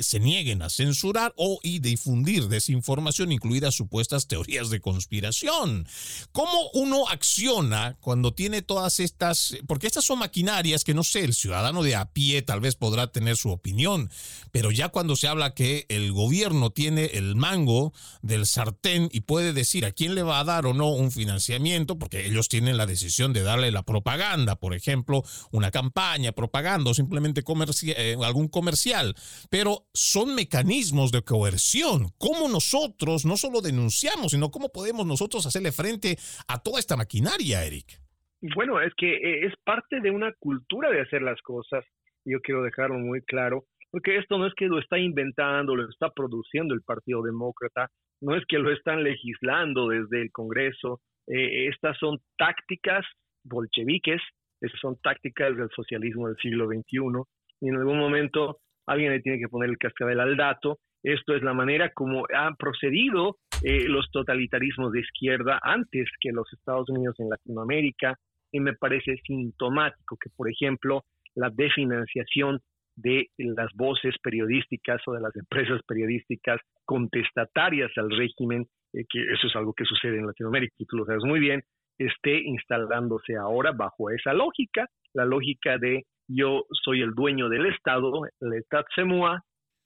se 0.00 0.20
nieguen 0.20 0.62
a 0.62 0.70
censurar 0.70 1.32
o 1.36 1.58
y 1.62 1.78
difundir 1.78 2.48
desinformación, 2.48 3.32
incluidas 3.32 3.74
supuestas 3.74 4.26
teorías 4.26 4.70
de 4.70 4.80
conspiración. 4.80 5.86
¿Cómo 6.32 6.70
uno 6.74 7.08
acciona 7.08 7.96
cuando 8.12 8.34
tiene 8.34 8.60
todas 8.60 9.00
estas, 9.00 9.56
porque 9.66 9.86
estas 9.86 10.04
son 10.04 10.18
maquinarias 10.18 10.84
que 10.84 10.92
no 10.92 11.02
sé, 11.02 11.20
el 11.20 11.32
ciudadano 11.32 11.82
de 11.82 11.96
a 11.96 12.12
pie 12.12 12.42
tal 12.42 12.60
vez 12.60 12.76
podrá 12.76 13.06
tener 13.06 13.38
su 13.38 13.50
opinión, 13.50 14.10
pero 14.50 14.70
ya 14.70 14.90
cuando 14.90 15.16
se 15.16 15.28
habla 15.28 15.54
que 15.54 15.86
el 15.88 16.12
gobierno 16.12 16.68
tiene 16.68 17.06
el 17.14 17.36
mango 17.36 17.94
del 18.20 18.44
sartén 18.44 19.08
y 19.12 19.20
puede 19.20 19.54
decir 19.54 19.86
a 19.86 19.92
quién 19.92 20.14
le 20.14 20.22
va 20.22 20.40
a 20.40 20.44
dar 20.44 20.66
o 20.66 20.74
no 20.74 20.90
un 20.90 21.10
financiamiento, 21.10 21.98
porque 21.98 22.26
ellos 22.26 22.50
tienen 22.50 22.76
la 22.76 22.84
decisión 22.84 23.32
de 23.32 23.44
darle 23.44 23.70
la 23.70 23.82
propaganda, 23.82 24.56
por 24.56 24.74
ejemplo, 24.74 25.24
una 25.50 25.70
campaña, 25.70 26.32
propaganda 26.32 26.90
o 26.90 26.94
simplemente 26.94 27.42
eh, 27.82 28.16
algún 28.22 28.48
comercial, 28.48 29.16
pero 29.48 29.88
son 29.94 30.34
mecanismos 30.34 31.12
de 31.12 31.22
coerción. 31.22 32.12
¿Cómo 32.18 32.46
nosotros 32.50 33.24
no 33.24 33.38
solo 33.38 33.62
denunciamos, 33.62 34.32
sino 34.32 34.50
cómo 34.50 34.68
podemos 34.68 35.06
nosotros 35.06 35.46
hacerle 35.46 35.72
frente 35.72 36.18
a 36.46 36.58
toda 36.58 36.78
esta 36.78 36.98
maquinaria? 36.98 37.64
Eric. 37.64 38.01
Bueno, 38.42 38.80
es 38.80 38.92
que 38.96 39.14
eh, 39.14 39.46
es 39.46 39.54
parte 39.64 40.00
de 40.00 40.10
una 40.10 40.32
cultura 40.40 40.90
de 40.90 41.00
hacer 41.00 41.22
las 41.22 41.40
cosas. 41.42 41.84
Yo 42.24 42.40
quiero 42.40 42.62
dejarlo 42.62 42.98
muy 42.98 43.22
claro, 43.22 43.64
porque 43.90 44.16
esto 44.16 44.36
no 44.36 44.46
es 44.46 44.54
que 44.54 44.66
lo 44.66 44.80
está 44.80 44.98
inventando, 44.98 45.76
lo 45.76 45.88
está 45.88 46.10
produciendo 46.10 46.74
el 46.74 46.82
Partido 46.82 47.22
Demócrata, 47.22 47.88
no 48.20 48.34
es 48.34 48.44
que 48.48 48.58
lo 48.58 48.72
están 48.72 49.04
legislando 49.04 49.88
desde 49.88 50.22
el 50.22 50.32
Congreso. 50.32 51.00
Eh, 51.28 51.68
estas 51.68 51.96
son 51.98 52.18
tácticas 52.36 53.06
bolcheviques, 53.44 54.20
estas 54.60 54.80
son 54.80 54.96
tácticas 55.00 55.56
del 55.56 55.70
socialismo 55.70 56.26
del 56.26 56.36
siglo 56.38 56.66
XXI, 56.66 57.22
y 57.60 57.68
en 57.68 57.76
algún 57.76 57.98
momento 57.98 58.58
alguien 58.86 59.12
le 59.12 59.20
tiene 59.20 59.38
que 59.38 59.48
poner 59.48 59.70
el 59.70 59.78
cascabel 59.78 60.18
al 60.18 60.36
dato. 60.36 60.78
Esto 61.04 61.36
es 61.36 61.42
la 61.42 61.54
manera 61.54 61.90
como 61.90 62.24
han 62.34 62.56
procedido 62.56 63.36
eh, 63.62 63.86
los 63.88 64.10
totalitarismos 64.10 64.90
de 64.90 65.00
izquierda 65.00 65.60
antes 65.62 66.08
que 66.20 66.32
los 66.32 66.52
Estados 66.52 66.88
Unidos 66.90 67.14
en 67.20 67.28
Latinoamérica 67.28 68.16
y 68.52 68.60
me 68.60 68.74
parece 68.74 69.16
sintomático 69.26 70.16
que, 70.22 70.30
por 70.36 70.50
ejemplo, 70.50 71.04
la 71.34 71.50
desfinanciación 71.50 72.60
de 72.94 73.28
las 73.38 73.72
voces 73.74 74.14
periodísticas 74.22 75.00
o 75.06 75.12
de 75.12 75.20
las 75.20 75.34
empresas 75.34 75.80
periodísticas 75.86 76.60
contestatarias 76.84 77.90
al 77.96 78.10
régimen, 78.10 78.66
eh, 78.92 79.04
que 79.08 79.22
eso 79.32 79.46
es 79.46 79.56
algo 79.56 79.72
que 79.72 79.84
sucede 79.84 80.18
en 80.18 80.26
Latinoamérica 80.26 80.74
y 80.78 80.84
tú 80.84 80.96
lo 80.96 81.06
sabes 81.06 81.24
muy 81.24 81.40
bien, 81.40 81.62
esté 81.98 82.40
instalándose 82.42 83.36
ahora 83.36 83.72
bajo 83.72 84.10
esa 84.10 84.34
lógica, 84.34 84.88
la 85.14 85.24
lógica 85.24 85.78
de 85.78 86.04
yo 86.28 86.64
soy 86.84 87.02
el 87.02 87.14
dueño 87.14 87.48
del 87.48 87.66
Estado, 87.66 88.10
el 88.40 88.52
Estado 88.54 88.84
se 88.94 89.02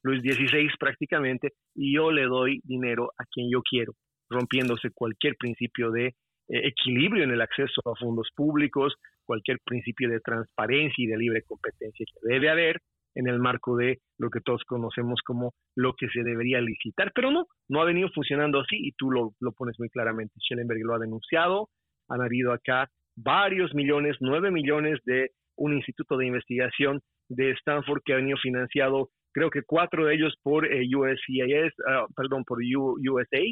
Luis 0.02 0.22
XVI 0.22 0.68
prácticamente, 0.78 1.52
y 1.74 1.94
yo 1.96 2.12
le 2.12 2.24
doy 2.24 2.60
dinero 2.64 3.10
a 3.18 3.24
quien 3.24 3.50
yo 3.50 3.60
quiero, 3.68 3.92
rompiéndose 4.30 4.90
cualquier 4.94 5.36
principio 5.36 5.90
de 5.90 6.14
equilibrio 6.48 7.24
en 7.24 7.30
el 7.30 7.40
acceso 7.40 7.80
a 7.84 7.96
fondos 7.98 8.28
públicos, 8.34 8.94
cualquier 9.24 9.58
principio 9.64 10.08
de 10.08 10.20
transparencia 10.20 11.02
y 11.04 11.06
de 11.06 11.18
libre 11.18 11.42
competencia 11.42 12.06
que 12.06 12.28
debe 12.34 12.48
haber 12.48 12.80
en 13.14 13.28
el 13.28 13.38
marco 13.38 13.76
de 13.76 13.98
lo 14.18 14.28
que 14.30 14.40
todos 14.40 14.62
conocemos 14.64 15.20
como 15.24 15.54
lo 15.74 15.94
que 15.94 16.08
se 16.08 16.22
debería 16.22 16.60
licitar. 16.60 17.12
Pero 17.14 17.30
no, 17.30 17.46
no 17.68 17.80
ha 17.80 17.84
venido 17.84 18.08
funcionando 18.14 18.60
así 18.60 18.76
y 18.76 18.92
tú 18.92 19.10
lo, 19.10 19.32
lo 19.40 19.52
pones 19.52 19.76
muy 19.78 19.88
claramente. 19.88 20.34
Schellenberg 20.38 20.80
lo 20.84 20.94
ha 20.94 20.98
denunciado, 20.98 21.68
han 22.08 22.20
habido 22.20 22.52
acá 22.52 22.88
varios 23.16 23.74
millones, 23.74 24.16
nueve 24.20 24.50
millones 24.50 25.00
de 25.04 25.30
un 25.56 25.74
instituto 25.74 26.18
de 26.18 26.26
investigación 26.26 27.00
de 27.28 27.52
Stanford 27.52 28.02
que 28.04 28.12
ha 28.12 28.16
venido 28.16 28.36
financiado 28.36 29.08
creo 29.36 29.50
que 29.50 29.60
cuatro 29.66 30.06
de 30.06 30.14
ellos 30.14 30.34
por 30.42 30.64
eh, 30.64 30.88
USCIS, 30.96 31.74
ah, 31.86 32.06
perdón, 32.16 32.42
por 32.44 32.58
USA 32.58 33.42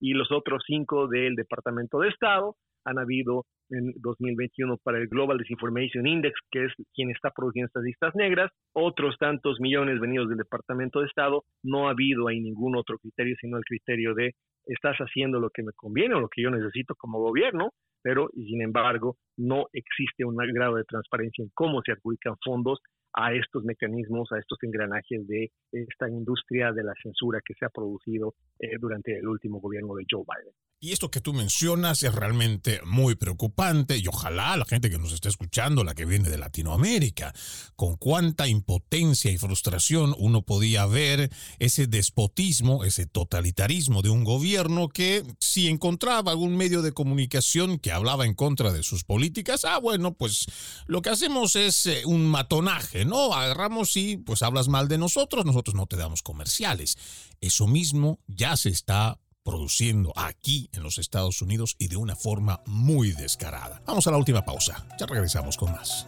y 0.00 0.12
los 0.12 0.30
otros 0.32 0.62
cinco 0.66 1.08
del 1.08 1.34
Departamento 1.34 1.98
de 1.98 2.08
Estado. 2.08 2.56
Han 2.86 2.98
habido 2.98 3.46
en 3.70 3.92
2021 3.96 4.76
para 4.82 4.98
el 4.98 5.08
Global 5.08 5.38
Disinformation 5.38 6.06
Index, 6.06 6.38
que 6.50 6.66
es 6.66 6.72
quien 6.94 7.10
está 7.10 7.30
produciendo 7.30 7.66
estas 7.66 7.82
listas 7.82 8.14
negras, 8.14 8.52
otros 8.74 9.16
tantos 9.18 9.58
millones 9.58 10.00
venidos 10.00 10.28
del 10.28 10.38
Departamento 10.38 11.00
de 11.00 11.06
Estado. 11.06 11.44
No 11.62 11.88
ha 11.88 11.92
habido 11.92 12.28
ahí 12.28 12.40
ningún 12.40 12.76
otro 12.76 12.98
criterio, 12.98 13.34
sino 13.40 13.56
el 13.56 13.64
criterio 13.64 14.14
de 14.14 14.32
estás 14.66 14.96
haciendo 14.98 15.40
lo 15.40 15.50
que 15.50 15.62
me 15.62 15.72
conviene 15.74 16.14
o 16.14 16.20
lo 16.20 16.28
que 16.28 16.42
yo 16.42 16.50
necesito 16.50 16.94
como 16.96 17.20
gobierno, 17.20 17.70
pero 18.02 18.28
sin 18.34 18.62
embargo 18.62 19.16
no 19.36 19.66
existe 19.72 20.24
un 20.24 20.36
grado 20.36 20.76
de 20.76 20.84
transparencia 20.84 21.42
en 21.42 21.50
cómo 21.54 21.80
se 21.84 21.92
adjudican 21.92 22.34
fondos 22.44 22.80
a 23.14 23.32
estos 23.32 23.64
mecanismos, 23.64 24.30
a 24.32 24.38
estos 24.38 24.58
engranajes 24.62 25.26
de 25.26 25.50
esta 25.72 26.08
industria 26.08 26.72
de 26.72 26.82
la 26.82 26.92
censura 27.02 27.40
que 27.44 27.54
se 27.54 27.64
ha 27.64 27.70
producido 27.70 28.34
eh, 28.58 28.76
durante 28.80 29.16
el 29.16 29.28
último 29.28 29.60
gobierno 29.60 29.94
de 29.94 30.04
Joe 30.10 30.22
Biden. 30.22 30.54
Y 30.80 30.92
esto 30.92 31.10
que 31.10 31.22
tú 31.22 31.32
mencionas 31.32 32.02
es 32.02 32.14
realmente 32.14 32.80
muy 32.84 33.14
preocupante 33.14 33.96
y 33.96 34.06
ojalá 34.06 34.54
la 34.56 34.66
gente 34.66 34.90
que 34.90 34.98
nos 34.98 35.14
esté 35.14 35.30
escuchando, 35.30 35.82
la 35.82 35.94
que 35.94 36.04
viene 36.04 36.28
de 36.28 36.36
Latinoamérica, 36.36 37.32
con 37.74 37.96
cuánta 37.96 38.48
impotencia 38.48 39.30
y 39.30 39.38
frustración 39.38 40.14
uno 40.18 40.42
podía 40.42 40.84
ver 40.84 41.30
ese 41.58 41.86
despotismo, 41.86 42.84
ese 42.84 43.06
totalitarismo 43.06 44.02
de 44.02 44.10
un 44.10 44.24
gobierno 44.24 44.90
que 44.90 45.22
si 45.38 45.68
encontraba 45.68 46.32
algún 46.32 46.54
medio 46.54 46.82
de 46.82 46.92
comunicación 46.92 47.78
que 47.78 47.90
hablaba 47.90 48.26
en 48.26 48.34
contra 48.34 48.70
de 48.70 48.82
sus 48.82 49.04
políticas, 49.04 49.64
ah, 49.64 49.78
bueno, 49.78 50.12
pues 50.12 50.44
lo 50.86 51.00
que 51.00 51.08
hacemos 51.08 51.56
es 51.56 51.86
eh, 51.86 52.02
un 52.04 52.26
matonaje, 52.26 53.03
¿no? 53.04 53.34
Agarramos 53.34 53.96
y 53.96 54.16
pues 54.16 54.42
hablas 54.42 54.68
mal 54.68 54.88
de 54.88 54.98
nosotros, 54.98 55.44
nosotros 55.44 55.74
no 55.74 55.86
te 55.86 55.96
damos 55.96 56.22
comerciales. 56.22 56.96
Eso 57.40 57.66
mismo 57.66 58.20
ya 58.26 58.56
se 58.56 58.70
está 58.70 59.18
produciendo 59.42 60.12
aquí 60.16 60.70
en 60.72 60.82
los 60.82 60.98
Estados 60.98 61.42
Unidos 61.42 61.76
y 61.78 61.88
de 61.88 61.96
una 61.96 62.16
forma 62.16 62.62
muy 62.66 63.12
descarada. 63.12 63.82
Vamos 63.86 64.06
a 64.06 64.10
la 64.10 64.16
última 64.16 64.44
pausa. 64.44 64.86
Ya 64.98 65.06
regresamos 65.06 65.56
con 65.56 65.72
más. 65.72 66.06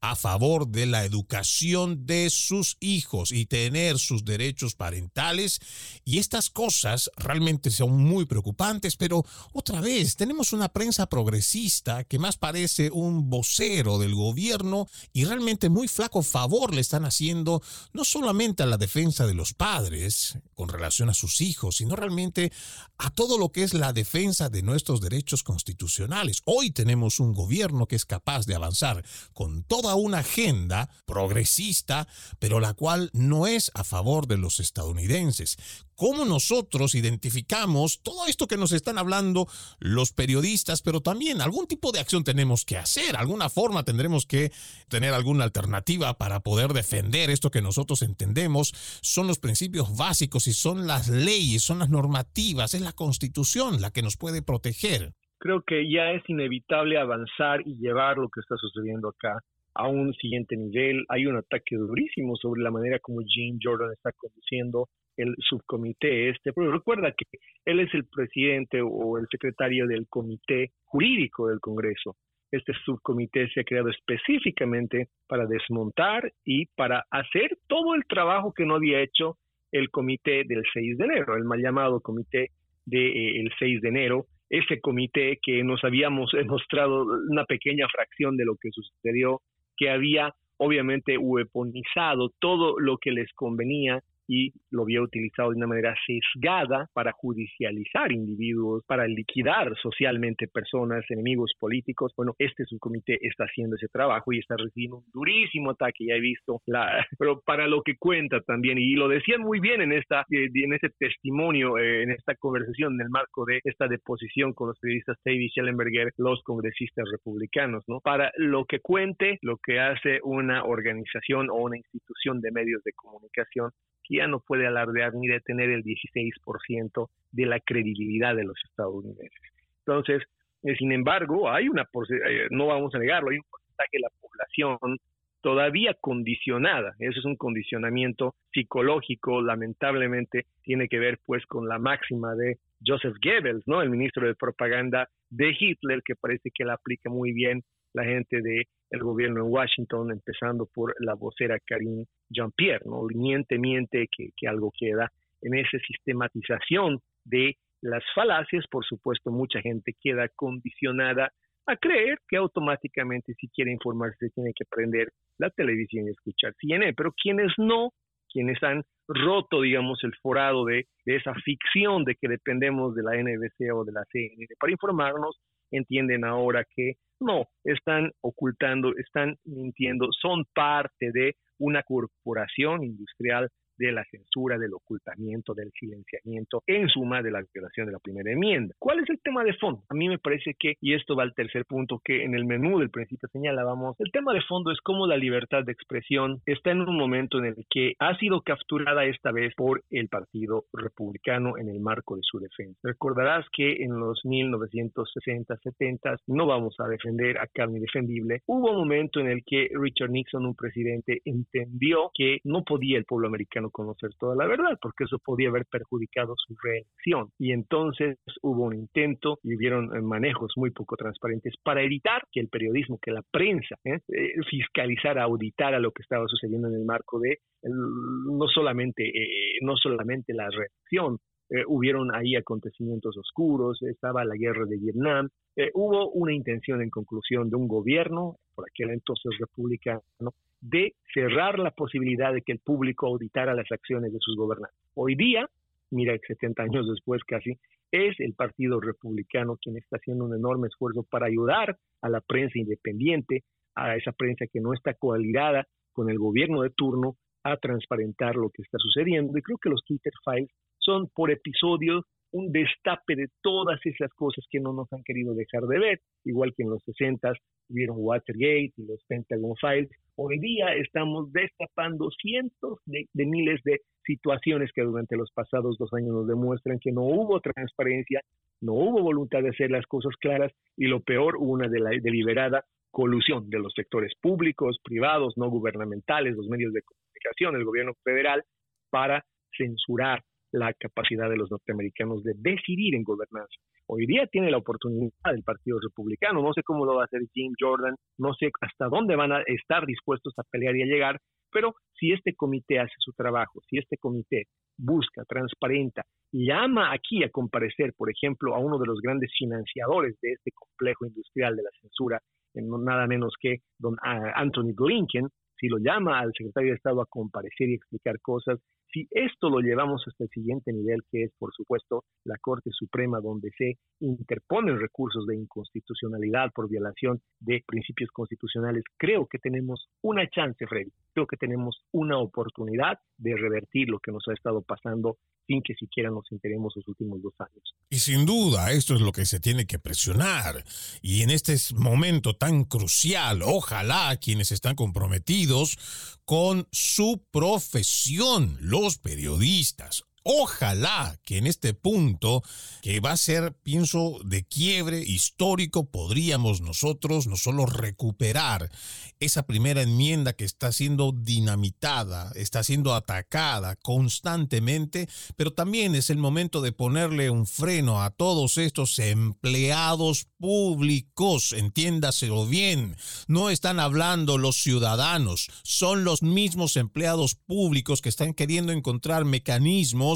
a 0.00 0.16
favor 0.16 0.68
de 0.68 0.86
la 0.86 1.04
educación 1.04 2.06
de 2.06 2.30
sus 2.30 2.76
hijos 2.80 3.32
y 3.32 3.46
tener 3.46 3.98
sus 3.98 4.24
derechos 4.24 4.74
parentales. 4.74 5.60
Y 6.04 6.18
estas 6.18 6.48
cosas 6.48 7.10
realmente 7.16 7.70
son 7.70 8.02
muy 8.02 8.24
preocupantes, 8.24 8.96
pero 8.96 9.24
otra 9.52 9.80
vez 9.80 10.16
tenemos 10.16 10.52
una 10.52 10.70
prensa 10.70 11.06
progresista 11.06 12.04
que 12.04 12.18
más 12.18 12.38
parece 12.38 12.90
un 12.90 13.28
vocero 13.28 13.98
del 13.98 14.14
gobierno 14.14 14.88
y 15.12 15.24
realmente 15.24 15.68
muy 15.68 15.86
flaco 15.86 16.22
favor 16.22 16.74
le 16.74 16.80
están 16.80 17.04
haciendo 17.04 17.62
no 17.92 18.04
solamente 18.04 18.62
a 18.62 18.66
la 18.66 18.78
defensa 18.78 19.26
de 19.26 19.34
los 19.34 19.52
padres 19.52 20.38
con 20.54 20.68
relación 20.68 21.10
a 21.10 21.14
sus 21.14 21.40
hijos, 21.40 21.76
sino 21.76 21.96
realmente 21.96 22.52
a 22.98 23.10
todo 23.10 23.38
lo 23.38 23.50
que 23.50 23.64
es 23.64 23.74
la 23.74 23.92
defensa 23.92 24.48
de 24.48 24.62
nuestros 24.62 25.00
derechos 25.00 25.42
constitucionales. 25.42 26.42
Hoy 26.44 26.70
tenemos 26.70 27.20
un 27.20 27.32
gobierno 27.32 27.86
que 27.86 27.96
es 27.96 28.06
capaz 28.06 28.46
de 28.46 28.54
avanzar 28.54 29.04
con 29.32 29.62
toda 29.64 29.89
una 29.94 30.18
agenda 30.18 30.88
progresista, 31.06 32.06
pero 32.38 32.60
la 32.60 32.74
cual 32.74 33.10
no 33.12 33.46
es 33.46 33.70
a 33.74 33.84
favor 33.84 34.26
de 34.26 34.38
los 34.38 34.60
estadounidenses. 34.60 35.56
¿Cómo 36.00 36.24
nosotros 36.24 36.94
identificamos 36.94 38.00
todo 38.02 38.26
esto 38.26 38.46
que 38.46 38.56
nos 38.56 38.72
están 38.72 38.96
hablando 38.96 39.46
los 39.80 40.12
periodistas, 40.12 40.80
pero 40.80 41.02
también 41.02 41.42
algún 41.42 41.66
tipo 41.66 41.92
de 41.92 42.00
acción 42.00 42.24
tenemos 42.24 42.64
que 42.64 42.78
hacer, 42.78 43.16
alguna 43.16 43.50
forma 43.50 43.84
tendremos 43.84 44.24
que 44.24 44.50
tener 44.88 45.12
alguna 45.12 45.44
alternativa 45.44 46.14
para 46.14 46.40
poder 46.40 46.72
defender 46.72 47.28
esto 47.28 47.50
que 47.50 47.60
nosotros 47.60 48.00
entendemos 48.00 48.72
son 49.02 49.26
los 49.26 49.38
principios 49.38 49.94
básicos 49.94 50.46
y 50.46 50.54
son 50.54 50.86
las 50.86 51.08
leyes, 51.10 51.62
son 51.62 51.80
las 51.80 51.90
normativas, 51.90 52.72
es 52.72 52.80
la 52.80 52.92
constitución 52.92 53.82
la 53.82 53.90
que 53.90 54.00
nos 54.00 54.16
puede 54.16 54.40
proteger. 54.40 55.12
Creo 55.38 55.62
que 55.66 55.90
ya 55.90 56.12
es 56.12 56.22
inevitable 56.28 56.98
avanzar 56.98 57.60
y 57.66 57.76
llevar 57.76 58.16
lo 58.16 58.28
que 58.28 58.40
está 58.40 58.56
sucediendo 58.56 59.10
acá 59.10 59.38
a 59.74 59.88
un 59.88 60.12
siguiente 60.14 60.56
nivel. 60.56 61.04
Hay 61.08 61.26
un 61.26 61.36
ataque 61.36 61.76
durísimo 61.76 62.36
sobre 62.36 62.62
la 62.62 62.70
manera 62.70 62.98
como 62.98 63.20
Jim 63.26 63.58
Jordan 63.62 63.92
está 63.92 64.12
conduciendo 64.12 64.88
el 65.16 65.34
subcomité 65.38 66.30
este, 66.30 66.52
pero 66.52 66.72
recuerda 66.72 67.12
que 67.12 67.24
él 67.64 67.80
es 67.80 67.92
el 67.94 68.06
presidente 68.06 68.80
o 68.82 69.18
el 69.18 69.26
secretario 69.30 69.86
del 69.86 70.06
comité 70.08 70.70
jurídico 70.84 71.48
del 71.48 71.60
Congreso. 71.60 72.16
Este 72.50 72.72
subcomité 72.84 73.48
se 73.50 73.60
ha 73.60 73.64
creado 73.64 73.90
específicamente 73.90 75.08
para 75.28 75.46
desmontar 75.46 76.32
y 76.44 76.66
para 76.66 77.04
hacer 77.10 77.58
todo 77.68 77.94
el 77.94 78.04
trabajo 78.06 78.52
que 78.52 78.66
no 78.66 78.76
había 78.76 79.00
hecho 79.00 79.36
el 79.72 79.90
comité 79.90 80.44
del 80.44 80.64
6 80.72 80.98
de 80.98 81.04
enero, 81.04 81.36
el 81.36 81.44
mal 81.44 81.60
llamado 81.60 82.00
comité 82.00 82.50
del 82.84 83.44
de, 83.44 83.50
6 83.58 83.80
de 83.82 83.88
enero, 83.88 84.26
ese 84.48 84.80
comité 84.80 85.38
que 85.40 85.62
nos 85.62 85.84
habíamos 85.84 86.32
mostrado 86.46 87.04
una 87.28 87.44
pequeña 87.44 87.86
fracción 87.88 88.36
de 88.36 88.44
lo 88.44 88.56
que 88.56 88.70
sucedió 88.72 89.40
que 89.80 89.88
había 89.88 90.34
obviamente 90.58 91.16
weaponizado 91.16 92.32
todo 92.38 92.78
lo 92.78 92.98
que 92.98 93.12
les 93.12 93.32
convenía 93.32 94.02
y 94.30 94.52
lo 94.70 94.84
había 94.84 95.02
utilizado 95.02 95.50
de 95.50 95.56
una 95.56 95.66
manera 95.66 95.92
sesgada 96.06 96.88
para 96.94 97.10
judicializar 97.10 98.12
individuos, 98.12 98.84
para 98.86 99.08
liquidar 99.08 99.74
socialmente 99.82 100.46
personas, 100.46 101.04
enemigos 101.10 101.52
políticos. 101.58 102.12
Bueno, 102.16 102.34
este 102.38 102.64
subcomité 102.64 103.18
está 103.22 103.44
haciendo 103.44 103.74
ese 103.74 103.88
trabajo 103.88 104.32
y 104.32 104.38
está 104.38 104.54
recibiendo 104.56 104.98
un 104.98 105.04
durísimo 105.12 105.72
ataque, 105.72 106.04
ya 106.06 106.14
he 106.14 106.20
visto, 106.20 106.60
la, 106.66 107.04
pero 107.18 107.40
para 107.40 107.66
lo 107.66 107.82
que 107.82 107.96
cuenta 107.98 108.40
también, 108.42 108.78
y 108.78 108.94
lo 108.94 109.08
decían 109.08 109.40
muy 109.40 109.58
bien 109.58 109.80
en, 109.80 109.92
esta, 109.92 110.20
eh, 110.30 110.48
en 110.54 110.74
ese 110.74 110.90
testimonio, 110.96 111.76
eh, 111.78 112.04
en 112.04 112.12
esta 112.12 112.36
conversación, 112.36 112.94
en 112.94 113.00
el 113.00 113.10
marco 113.10 113.44
de 113.44 113.60
esta 113.64 113.88
deposición 113.88 114.52
con 114.52 114.68
los 114.68 114.78
periodistas 114.78 115.18
David 115.24 115.50
Schellenberger, 115.50 116.12
los 116.18 116.40
congresistas 116.44 117.04
republicanos, 117.10 117.82
¿no? 117.88 117.98
Para 117.98 118.30
lo 118.36 118.64
que 118.64 118.78
cuente, 118.78 119.38
lo 119.42 119.56
que 119.56 119.80
hace 119.80 120.20
una 120.22 120.62
organización 120.62 121.50
o 121.50 121.56
una 121.56 121.76
institución 121.76 122.40
de 122.40 122.52
medios 122.52 122.84
de 122.84 122.92
comunicación 122.92 123.70
ya 124.10 124.26
no 124.26 124.40
puede 124.40 124.66
alardear 124.66 125.14
ni 125.14 125.28
detener 125.28 125.70
el 125.70 125.84
16% 125.84 127.08
de 127.32 127.46
la 127.46 127.60
credibilidad 127.60 128.34
de 128.34 128.44
los 128.44 128.58
estadounidenses. 128.68 129.40
Entonces, 129.86 130.22
eh, 130.62 130.74
sin 130.76 130.92
embargo, 130.92 131.50
hay 131.50 131.68
una, 131.68 131.82
eh, 131.82 132.48
no 132.50 132.66
vamos 132.66 132.94
a 132.94 132.98
negarlo, 132.98 133.30
hay 133.30 133.38
un 133.38 133.44
porcentaje 133.50 133.90
de 133.92 134.00
la 134.00 134.08
población 134.20 134.98
todavía 135.40 135.94
condicionada. 135.94 136.94
Eso 136.98 137.18
es 137.18 137.24
un 137.24 137.36
condicionamiento 137.36 138.34
psicológico, 138.52 139.40
lamentablemente 139.40 140.46
tiene 140.62 140.88
que 140.88 140.98
ver 140.98 141.18
pues 141.24 141.46
con 141.46 141.66
la 141.66 141.78
máxima 141.78 142.34
de 142.34 142.58
Joseph 142.84 143.16
Goebbels, 143.22 143.66
¿no? 143.66 143.80
El 143.80 143.90
ministro 143.90 144.26
de 144.26 144.34
propaganda 144.34 145.08
de 145.30 145.56
Hitler, 145.58 146.02
que 146.04 146.14
parece 146.14 146.50
que 146.52 146.64
la 146.64 146.74
aplica 146.74 147.08
muy 147.08 147.32
bien 147.32 147.62
la 147.92 148.04
gente 148.04 148.40
del 148.40 148.64
el 148.90 149.00
gobierno 149.00 149.44
en 149.44 149.52
Washington, 149.52 150.10
empezando 150.10 150.66
por 150.66 150.94
la 150.98 151.14
vocera 151.14 151.58
Karine 151.64 152.06
Jean-Pierre, 152.28 152.84
¿no? 152.86 153.02
Miente, 153.14 153.56
miente 153.56 154.08
que, 154.10 154.30
que 154.36 154.48
algo 154.48 154.72
queda 154.76 155.08
en 155.42 155.54
esa 155.54 155.78
sistematización 155.86 156.98
de 157.24 157.56
las 157.82 158.02
falacias, 158.14 158.66
por 158.70 158.84
supuesto, 158.84 159.30
mucha 159.30 159.60
gente 159.60 159.94
queda 160.00 160.28
condicionada 160.34 161.30
a 161.66 161.76
creer 161.76 162.18
que 162.28 162.36
automáticamente 162.36 163.34
si 163.34 163.48
quiere 163.48 163.70
informarse 163.72 164.30
tiene 164.30 164.52
que 164.54 164.64
prender 164.64 165.08
la 165.38 165.50
televisión 165.50 166.06
y 166.06 166.10
escuchar 166.10 166.54
CNN, 166.60 166.92
pero 166.94 167.12
quienes 167.12 167.52
no, 167.58 167.90
quienes 168.28 168.62
han 168.62 168.82
roto, 169.08 169.62
digamos, 169.62 170.02
el 170.04 170.14
forado 170.16 170.64
de, 170.64 170.86
de 171.04 171.16
esa 171.16 171.34
ficción 171.34 172.04
de 172.04 172.16
que 172.16 172.28
dependemos 172.28 172.94
de 172.94 173.02
la 173.02 173.16
NBC 173.16 173.72
o 173.74 173.84
de 173.84 173.92
la 173.92 174.04
CNN 174.10 174.46
para 174.58 174.72
informarnos, 174.72 175.40
entienden 175.70 176.24
ahora 176.24 176.64
que 176.74 176.94
no, 177.20 177.46
están 177.64 178.10
ocultando, 178.22 178.92
están 178.96 179.36
mintiendo, 179.44 180.08
son 180.20 180.44
parte 180.54 181.10
de 181.12 181.36
una 181.58 181.82
corporación 181.82 182.82
industrial 182.84 183.48
de 183.80 183.92
la 183.92 184.04
censura, 184.04 184.58
del 184.58 184.74
ocultamiento, 184.74 185.54
del 185.54 185.72
silenciamiento, 185.72 186.62
en 186.66 186.88
suma 186.88 187.22
de 187.22 187.30
la 187.30 187.42
violación 187.52 187.86
de 187.86 187.92
la 187.92 187.98
primera 187.98 188.30
enmienda. 188.30 188.74
¿Cuál 188.78 189.00
es 189.00 189.08
el 189.08 189.20
tema 189.20 189.42
de 189.42 189.54
fondo? 189.54 189.82
A 189.88 189.94
mí 189.94 190.08
me 190.08 190.18
parece 190.18 190.54
que, 190.58 190.74
y 190.80 190.94
esto 190.94 191.16
va 191.16 191.22
al 191.22 191.34
tercer 191.34 191.64
punto 191.64 192.00
que 192.04 192.22
en 192.24 192.34
el 192.34 192.44
menú 192.44 192.78
del 192.78 192.90
principio 192.90 193.28
señalábamos, 193.32 193.96
el 193.98 194.12
tema 194.12 194.34
de 194.34 194.42
fondo 194.42 194.70
es 194.70 194.78
cómo 194.82 195.06
la 195.06 195.16
libertad 195.16 195.64
de 195.64 195.72
expresión 195.72 196.40
está 196.44 196.70
en 196.70 196.82
un 196.82 196.96
momento 196.96 197.38
en 197.38 197.46
el 197.46 197.66
que 197.70 197.94
ha 197.98 198.16
sido 198.18 198.42
capturada 198.42 199.04
esta 199.06 199.32
vez 199.32 199.54
por 199.56 199.82
el 199.90 200.08
Partido 200.08 200.64
Republicano 200.74 201.56
en 201.56 201.68
el 201.70 201.80
marco 201.80 202.16
de 202.16 202.22
su 202.22 202.38
defensa. 202.38 202.78
Recordarás 202.82 203.46
que 203.52 203.82
en 203.82 203.98
los 203.98 204.20
1960, 204.24 205.56
70, 205.56 206.16
no 206.26 206.46
vamos 206.46 206.76
a 206.78 206.88
defender 206.88 207.38
a 207.38 207.46
carne 207.46 207.80
defendible, 207.80 208.42
hubo 208.46 208.72
un 208.72 208.76
momento 208.76 209.20
en 209.20 209.28
el 209.28 209.42
que 209.46 209.68
Richard 209.72 210.10
Nixon, 210.10 210.44
un 210.44 210.54
presidente, 210.54 211.22
entendió 211.24 212.10
que 212.12 212.40
no 212.44 212.62
podía 212.62 212.98
el 212.98 213.04
pueblo 213.04 213.28
americano 213.28 213.69
conocer 213.70 214.10
toda 214.18 214.36
la 214.36 214.46
verdad, 214.46 214.78
porque 214.80 215.04
eso 215.04 215.18
podía 215.18 215.48
haber 215.48 215.66
perjudicado 215.66 216.34
su 216.36 216.54
reelección. 216.62 217.30
Y 217.38 217.52
entonces 217.52 218.18
hubo 218.42 218.64
un 218.64 218.74
intento 218.74 219.38
y 219.42 219.56
hubieron 219.56 219.96
eh, 219.96 220.00
manejos 220.00 220.52
muy 220.56 220.70
poco 220.70 220.96
transparentes 220.96 221.54
para 221.62 221.82
evitar 221.82 222.22
que 222.30 222.40
el 222.40 222.48
periodismo, 222.48 222.98
que 223.00 223.10
la 223.10 223.22
prensa, 223.30 223.76
¿eh? 223.84 224.00
eh 224.08 224.34
fiscalizara, 224.48 225.22
auditara 225.24 225.78
lo 225.78 225.92
que 225.92 226.02
estaba 226.02 226.26
sucediendo 226.28 226.68
en 226.68 226.74
el 226.74 226.84
marco 226.84 227.18
de 227.18 227.38
no 227.62 228.46
solamente 228.48 229.12
no 229.60 229.76
solamente 229.76 230.32
la 230.32 230.48
reelección, 230.48 231.18
eh, 231.50 231.64
hubieron 231.66 232.14
ahí 232.14 232.36
acontecimientos 232.36 233.16
oscuros, 233.18 233.82
estaba 233.82 234.24
la 234.24 234.34
guerra 234.36 234.64
de 234.64 234.78
Vietnam, 234.78 235.28
hubo 235.74 236.10
una 236.12 236.32
intención 236.32 236.80
en 236.80 236.88
conclusión 236.88 237.50
de 237.50 237.56
un 237.56 237.68
gobierno, 237.68 238.36
por 238.54 238.64
aquel 238.70 238.90
entonces 238.90 239.32
republicano, 239.38 240.32
de 240.60 240.94
cerrar 241.14 241.58
la 241.58 241.70
posibilidad 241.70 242.32
de 242.32 242.42
que 242.42 242.52
el 242.52 242.58
público 242.58 243.06
auditara 243.06 243.54
las 243.54 243.70
acciones 243.70 244.12
de 244.12 244.18
sus 244.20 244.36
gobernantes. 244.36 244.78
Hoy 244.94 245.14
día, 245.14 245.48
mira, 245.90 246.16
70 246.26 246.62
años 246.62 246.88
después 246.88 247.22
casi, 247.24 247.58
es 247.90 248.18
el 248.20 248.34
Partido 248.34 248.80
Republicano 248.80 249.56
quien 249.60 249.76
está 249.76 249.96
haciendo 249.96 250.24
un 250.24 250.34
enorme 250.34 250.68
esfuerzo 250.68 251.02
para 251.02 251.26
ayudar 251.26 251.76
a 252.02 252.08
la 252.08 252.20
prensa 252.20 252.58
independiente, 252.58 253.42
a 253.74 253.96
esa 253.96 254.12
prensa 254.12 254.46
que 254.46 254.60
no 254.60 254.74
está 254.74 254.94
coaligada 254.94 255.66
con 255.92 256.10
el 256.10 256.18
gobierno 256.18 256.62
de 256.62 256.70
turno, 256.70 257.16
a 257.42 257.56
transparentar 257.56 258.36
lo 258.36 258.50
que 258.50 258.62
está 258.62 258.78
sucediendo. 258.78 259.36
Y 259.36 259.42
creo 259.42 259.58
que 259.58 259.70
los 259.70 259.82
Twitter 259.84 260.12
Files 260.24 260.50
son 260.78 261.08
por 261.08 261.30
episodio 261.30 262.04
un 262.32 262.52
destape 262.52 263.16
de 263.16 263.28
todas 263.42 263.80
esas 263.84 264.12
cosas 264.14 264.44
que 264.50 264.60
no 264.60 264.72
nos 264.72 264.92
han 264.92 265.02
querido 265.02 265.34
dejar 265.34 265.62
de 265.62 265.78
ver, 265.78 266.00
igual 266.24 266.54
que 266.54 266.62
en 266.62 266.70
los 266.70 266.82
60 266.84 267.32
vieron 267.70 267.96
Watergate 267.98 268.72
y 268.76 268.86
los 268.86 269.02
Pentagon 269.04 269.54
Files. 269.56 269.90
Hoy 270.16 270.38
día 270.38 270.74
estamos 270.74 271.32
destapando 271.32 272.10
cientos 272.10 272.78
de, 272.84 273.06
miles 273.14 273.60
de 273.64 273.80
situaciones 274.04 274.70
que 274.74 274.82
durante 274.82 275.16
los 275.16 275.30
pasados 275.32 275.78
dos 275.78 275.92
años 275.94 276.10
nos 276.10 276.28
demuestran 276.28 276.78
que 276.78 276.92
no 276.92 277.02
hubo 277.02 277.40
transparencia, 277.40 278.20
no 278.60 278.74
hubo 278.74 279.02
voluntad 279.02 279.42
de 279.42 279.50
hacer 279.50 279.70
las 279.70 279.86
cosas 279.86 280.14
claras 280.20 280.52
y 280.76 280.86
lo 280.86 281.00
peor, 281.00 281.36
una 281.38 281.68
de 281.68 281.80
la 281.80 281.90
deliberada 281.90 282.64
colusión 282.90 283.48
de 283.48 283.60
los 283.60 283.72
sectores 283.74 284.12
públicos, 284.20 284.78
privados, 284.82 285.34
no 285.36 285.48
gubernamentales, 285.48 286.36
los 286.36 286.48
medios 286.48 286.72
de 286.72 286.82
comunicación, 286.82 287.56
el 287.56 287.64
gobierno 287.64 287.94
federal, 288.04 288.44
para 288.90 289.24
censurar 289.56 290.22
la 290.52 290.72
capacidad 290.74 291.28
de 291.28 291.36
los 291.36 291.50
norteamericanos 291.50 292.22
de 292.24 292.34
decidir 292.36 292.94
en 292.94 293.04
gobernanza. 293.04 293.54
Hoy 293.86 294.06
día 294.06 294.26
tiene 294.26 294.50
la 294.50 294.58
oportunidad 294.58 295.10
el 295.24 295.42
Partido 295.42 295.78
Republicano, 295.80 296.42
no 296.42 296.52
sé 296.52 296.62
cómo 296.62 296.84
lo 296.84 296.94
va 296.96 297.02
a 297.02 297.04
hacer 297.04 297.22
Jim 297.32 297.52
Jordan, 297.58 297.94
no 298.18 298.34
sé 298.34 298.50
hasta 298.60 298.86
dónde 298.88 299.16
van 299.16 299.32
a 299.32 299.42
estar 299.46 299.86
dispuestos 299.86 300.32
a 300.38 300.42
pelear 300.44 300.76
y 300.76 300.82
a 300.82 300.86
llegar, 300.86 301.20
pero 301.52 301.74
si 301.98 302.12
este 302.12 302.34
comité 302.34 302.78
hace 302.78 302.94
su 302.98 303.12
trabajo, 303.12 303.60
si 303.68 303.78
este 303.78 303.96
comité 303.96 304.44
busca, 304.78 305.24
transparenta, 305.24 306.04
llama 306.32 306.92
aquí 306.92 307.22
a 307.22 307.30
comparecer, 307.30 307.92
por 307.96 308.10
ejemplo, 308.10 308.54
a 308.54 308.58
uno 308.58 308.78
de 308.78 308.86
los 308.86 309.00
grandes 309.00 309.30
financiadores 309.36 310.18
de 310.22 310.32
este 310.32 310.52
complejo 310.52 311.06
industrial 311.06 311.56
de 311.56 311.62
la 311.62 311.70
censura, 311.80 312.20
en 312.54 312.68
nada 312.84 313.06
menos 313.06 313.34
que 313.40 313.58
don 313.78 313.96
ah, 314.02 314.32
Anthony 314.36 314.72
Blinken, 314.74 315.28
si 315.58 315.68
lo 315.68 315.78
llama 315.78 316.20
al 316.20 316.32
secretario 316.32 316.70
de 316.70 316.76
Estado 316.76 317.02
a 317.02 317.06
comparecer 317.06 317.68
y 317.68 317.74
explicar 317.74 318.18
cosas, 318.20 318.58
si 318.92 319.08
esto 319.10 319.48
lo 319.50 319.60
llevamos 319.60 320.02
hasta 320.06 320.24
el 320.24 320.30
siguiente 320.30 320.72
nivel, 320.72 321.00
que 321.10 321.24
es, 321.24 321.32
por 321.38 321.52
supuesto, 321.52 322.04
la 322.24 322.36
Corte 322.40 322.70
Suprema, 322.72 323.20
donde 323.20 323.50
se 323.56 323.78
interponen 324.00 324.78
recursos 324.78 325.26
de 325.26 325.36
inconstitucionalidad 325.36 326.50
por 326.54 326.68
violación 326.68 327.20
de 327.40 327.62
principios 327.66 328.10
constitucionales, 328.10 328.84
creo 328.96 329.26
que 329.26 329.38
tenemos 329.38 329.88
una 330.02 330.28
chance, 330.28 330.66
Freddy. 330.66 330.92
Creo 331.12 331.26
que 331.26 331.36
tenemos 331.36 331.82
una 331.92 332.18
oportunidad 332.18 332.98
de 333.18 333.36
revertir 333.36 333.88
lo 333.88 333.98
que 333.98 334.12
nos 334.12 334.22
ha 334.28 334.32
estado 334.32 334.62
pasando 334.62 335.18
sin 335.46 335.62
que 335.62 335.74
siquiera 335.74 336.10
nos 336.10 336.30
enteremos 336.30 336.72
los 336.76 336.86
últimos 336.86 337.20
dos 337.22 337.34
años. 337.40 337.74
Y 337.88 337.96
sin 337.96 338.24
duda, 338.24 338.70
esto 338.70 338.94
es 338.94 339.00
lo 339.00 339.10
que 339.10 339.26
se 339.26 339.40
tiene 339.40 339.66
que 339.66 339.80
presionar. 339.80 340.64
Y 341.02 341.22
en 341.22 341.30
este 341.30 341.56
momento 341.74 342.36
tan 342.36 342.64
crucial, 342.64 343.42
ojalá 343.42 344.16
quienes 344.20 344.52
están 344.52 344.76
comprometidos 344.76 346.18
con 346.24 346.68
su 346.70 347.24
profesión, 347.32 348.56
los 348.60 348.98
periodistas, 348.98 350.04
Ojalá 350.22 351.18
que 351.24 351.38
en 351.38 351.46
este 351.46 351.72
punto, 351.72 352.42
que 352.82 353.00
va 353.00 353.12
a 353.12 353.16
ser, 353.16 353.54
pienso, 353.62 354.18
de 354.22 354.44
quiebre 354.44 355.00
histórico, 355.00 355.86
podríamos 355.86 356.60
nosotros 356.60 357.26
no 357.26 357.36
solo 357.36 357.64
recuperar 357.64 358.70
esa 359.18 359.44
primera 359.44 359.80
enmienda 359.80 360.34
que 360.34 360.44
está 360.44 360.72
siendo 360.72 361.12
dinamitada, 361.12 362.32
está 362.34 362.62
siendo 362.62 362.94
atacada 362.94 363.76
constantemente, 363.76 365.08
pero 365.36 365.52
también 365.52 365.94
es 365.94 366.10
el 366.10 366.18
momento 366.18 366.60
de 366.60 366.72
ponerle 366.72 367.30
un 367.30 367.46
freno 367.46 368.02
a 368.02 368.10
todos 368.10 368.58
estos 368.58 368.98
empleados 368.98 370.26
públicos, 370.38 371.52
entiéndaselo 371.52 372.46
bien, 372.46 372.96
no 373.26 373.48
están 373.48 373.80
hablando 373.80 374.36
los 374.36 374.56
ciudadanos, 374.56 375.48
son 375.62 376.04
los 376.04 376.22
mismos 376.22 376.76
empleados 376.76 377.36
públicos 377.36 378.02
que 378.02 378.10
están 378.10 378.34
queriendo 378.34 378.72
encontrar 378.72 379.24
mecanismos 379.24 380.09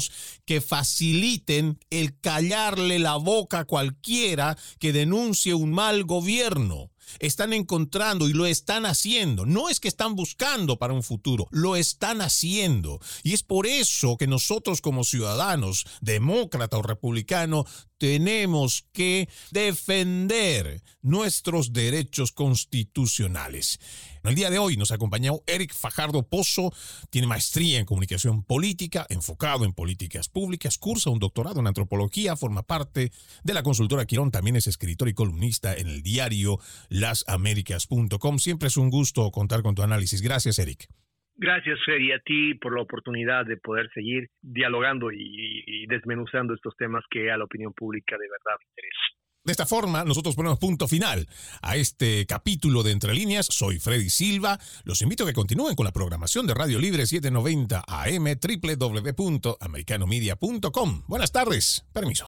que 0.45 0.61
faciliten 0.61 1.79
el 1.89 2.19
callarle 2.19 2.99
la 2.99 3.15
boca 3.15 3.59
a 3.59 3.65
cualquiera 3.65 4.57
que 4.79 4.93
denuncie 4.93 5.53
un 5.53 5.71
mal 5.71 6.03
gobierno 6.03 6.91
están 7.19 7.53
encontrando 7.53 8.27
y 8.27 8.33
lo 8.33 8.45
están 8.45 8.85
haciendo. 8.85 9.45
No 9.45 9.69
es 9.69 9.79
que 9.79 9.87
están 9.87 10.15
buscando 10.15 10.77
para 10.77 10.93
un 10.93 11.03
futuro, 11.03 11.47
lo 11.51 11.75
están 11.75 12.21
haciendo. 12.21 12.99
Y 13.23 13.33
es 13.33 13.43
por 13.43 13.67
eso 13.67 14.17
que 14.17 14.27
nosotros 14.27 14.81
como 14.81 15.03
ciudadanos, 15.03 15.85
demócrata 16.01 16.77
o 16.77 16.81
republicano, 16.81 17.65
tenemos 17.97 18.85
que 18.91 19.29
defender 19.51 20.81
nuestros 21.01 21.73
derechos 21.73 22.31
constitucionales. 22.31 23.79
En 24.23 24.29
el 24.29 24.35
día 24.35 24.49
de 24.49 24.57
hoy 24.57 24.75
nos 24.75 24.91
ha 24.91 24.95
acompañado 24.95 25.43
Eric 25.45 25.73
Fajardo 25.73 26.23
Pozo, 26.23 26.73
tiene 27.09 27.27
maestría 27.27 27.79
en 27.79 27.85
comunicación 27.85 28.43
política, 28.43 29.05
enfocado 29.09 29.65
en 29.65 29.73
políticas 29.73 30.29
públicas, 30.29 30.77
cursa 30.77 31.11
un 31.11 31.19
doctorado 31.19 31.59
en 31.59 31.67
antropología, 31.67 32.35
forma 32.35 32.63
parte 32.63 33.11
de 33.43 33.53
la 33.53 33.63
consultora 33.63 34.05
Quirón, 34.05 34.31
también 34.31 34.55
es 34.55 34.67
escritor 34.67 35.09
y 35.09 35.13
columnista 35.13 35.75
en 35.75 35.87
el 35.87 36.01
diario 36.01 36.59
lasaméricas.com. 36.89 38.39
Siempre 38.39 38.67
es 38.67 38.77
un 38.77 38.89
gusto 38.89 39.29
contar 39.31 39.61
con 39.61 39.75
tu 39.75 39.83
análisis. 39.83 40.21
Gracias, 40.21 40.57
Eric. 40.57 40.89
Gracias, 41.37 41.77
Fer, 41.85 42.01
y 42.01 42.13
a 42.13 42.19
ti 42.19 42.53
por 42.55 42.75
la 42.75 42.81
oportunidad 42.81 43.45
de 43.45 43.57
poder 43.57 43.89
seguir 43.93 44.29
dialogando 44.41 45.11
y, 45.11 45.85
desmenuzando 45.87 46.53
estos 46.53 46.77
temas 46.77 47.03
que 47.09 47.29
a 47.29 47.35
la 47.37 47.43
opinión 47.43 47.73
pública 47.73 48.15
de 48.17 48.29
verdad 48.29 48.57
interesa. 48.69 49.01
De 49.43 49.51
esta 49.51 49.65
forma, 49.65 50.05
nosotros 50.05 50.33
ponemos 50.35 50.57
punto 50.57 50.87
final 50.87 51.27
a 51.61 51.75
este 51.75 52.25
capítulo 52.25 52.81
de 52.81 52.93
Entre 52.93 53.13
Líneas. 53.13 53.47
Soy 53.51 53.79
Freddy 53.79 54.09
Silva. 54.09 54.57
Los 54.85 55.01
invito 55.03 55.23
a 55.23 55.27
que 55.27 55.33
continúen 55.33 55.75
con 55.75 55.85
la 55.85 55.91
programación 55.91 56.47
de 56.47 56.55
Radio 56.55 56.79
Libre 56.79 57.05
790 57.05 57.83
AM 57.85 58.25
www.americanomedia.com. 58.25 61.03
Buenas 61.07 61.31
tardes. 61.31 61.85
Permiso. 61.93 62.23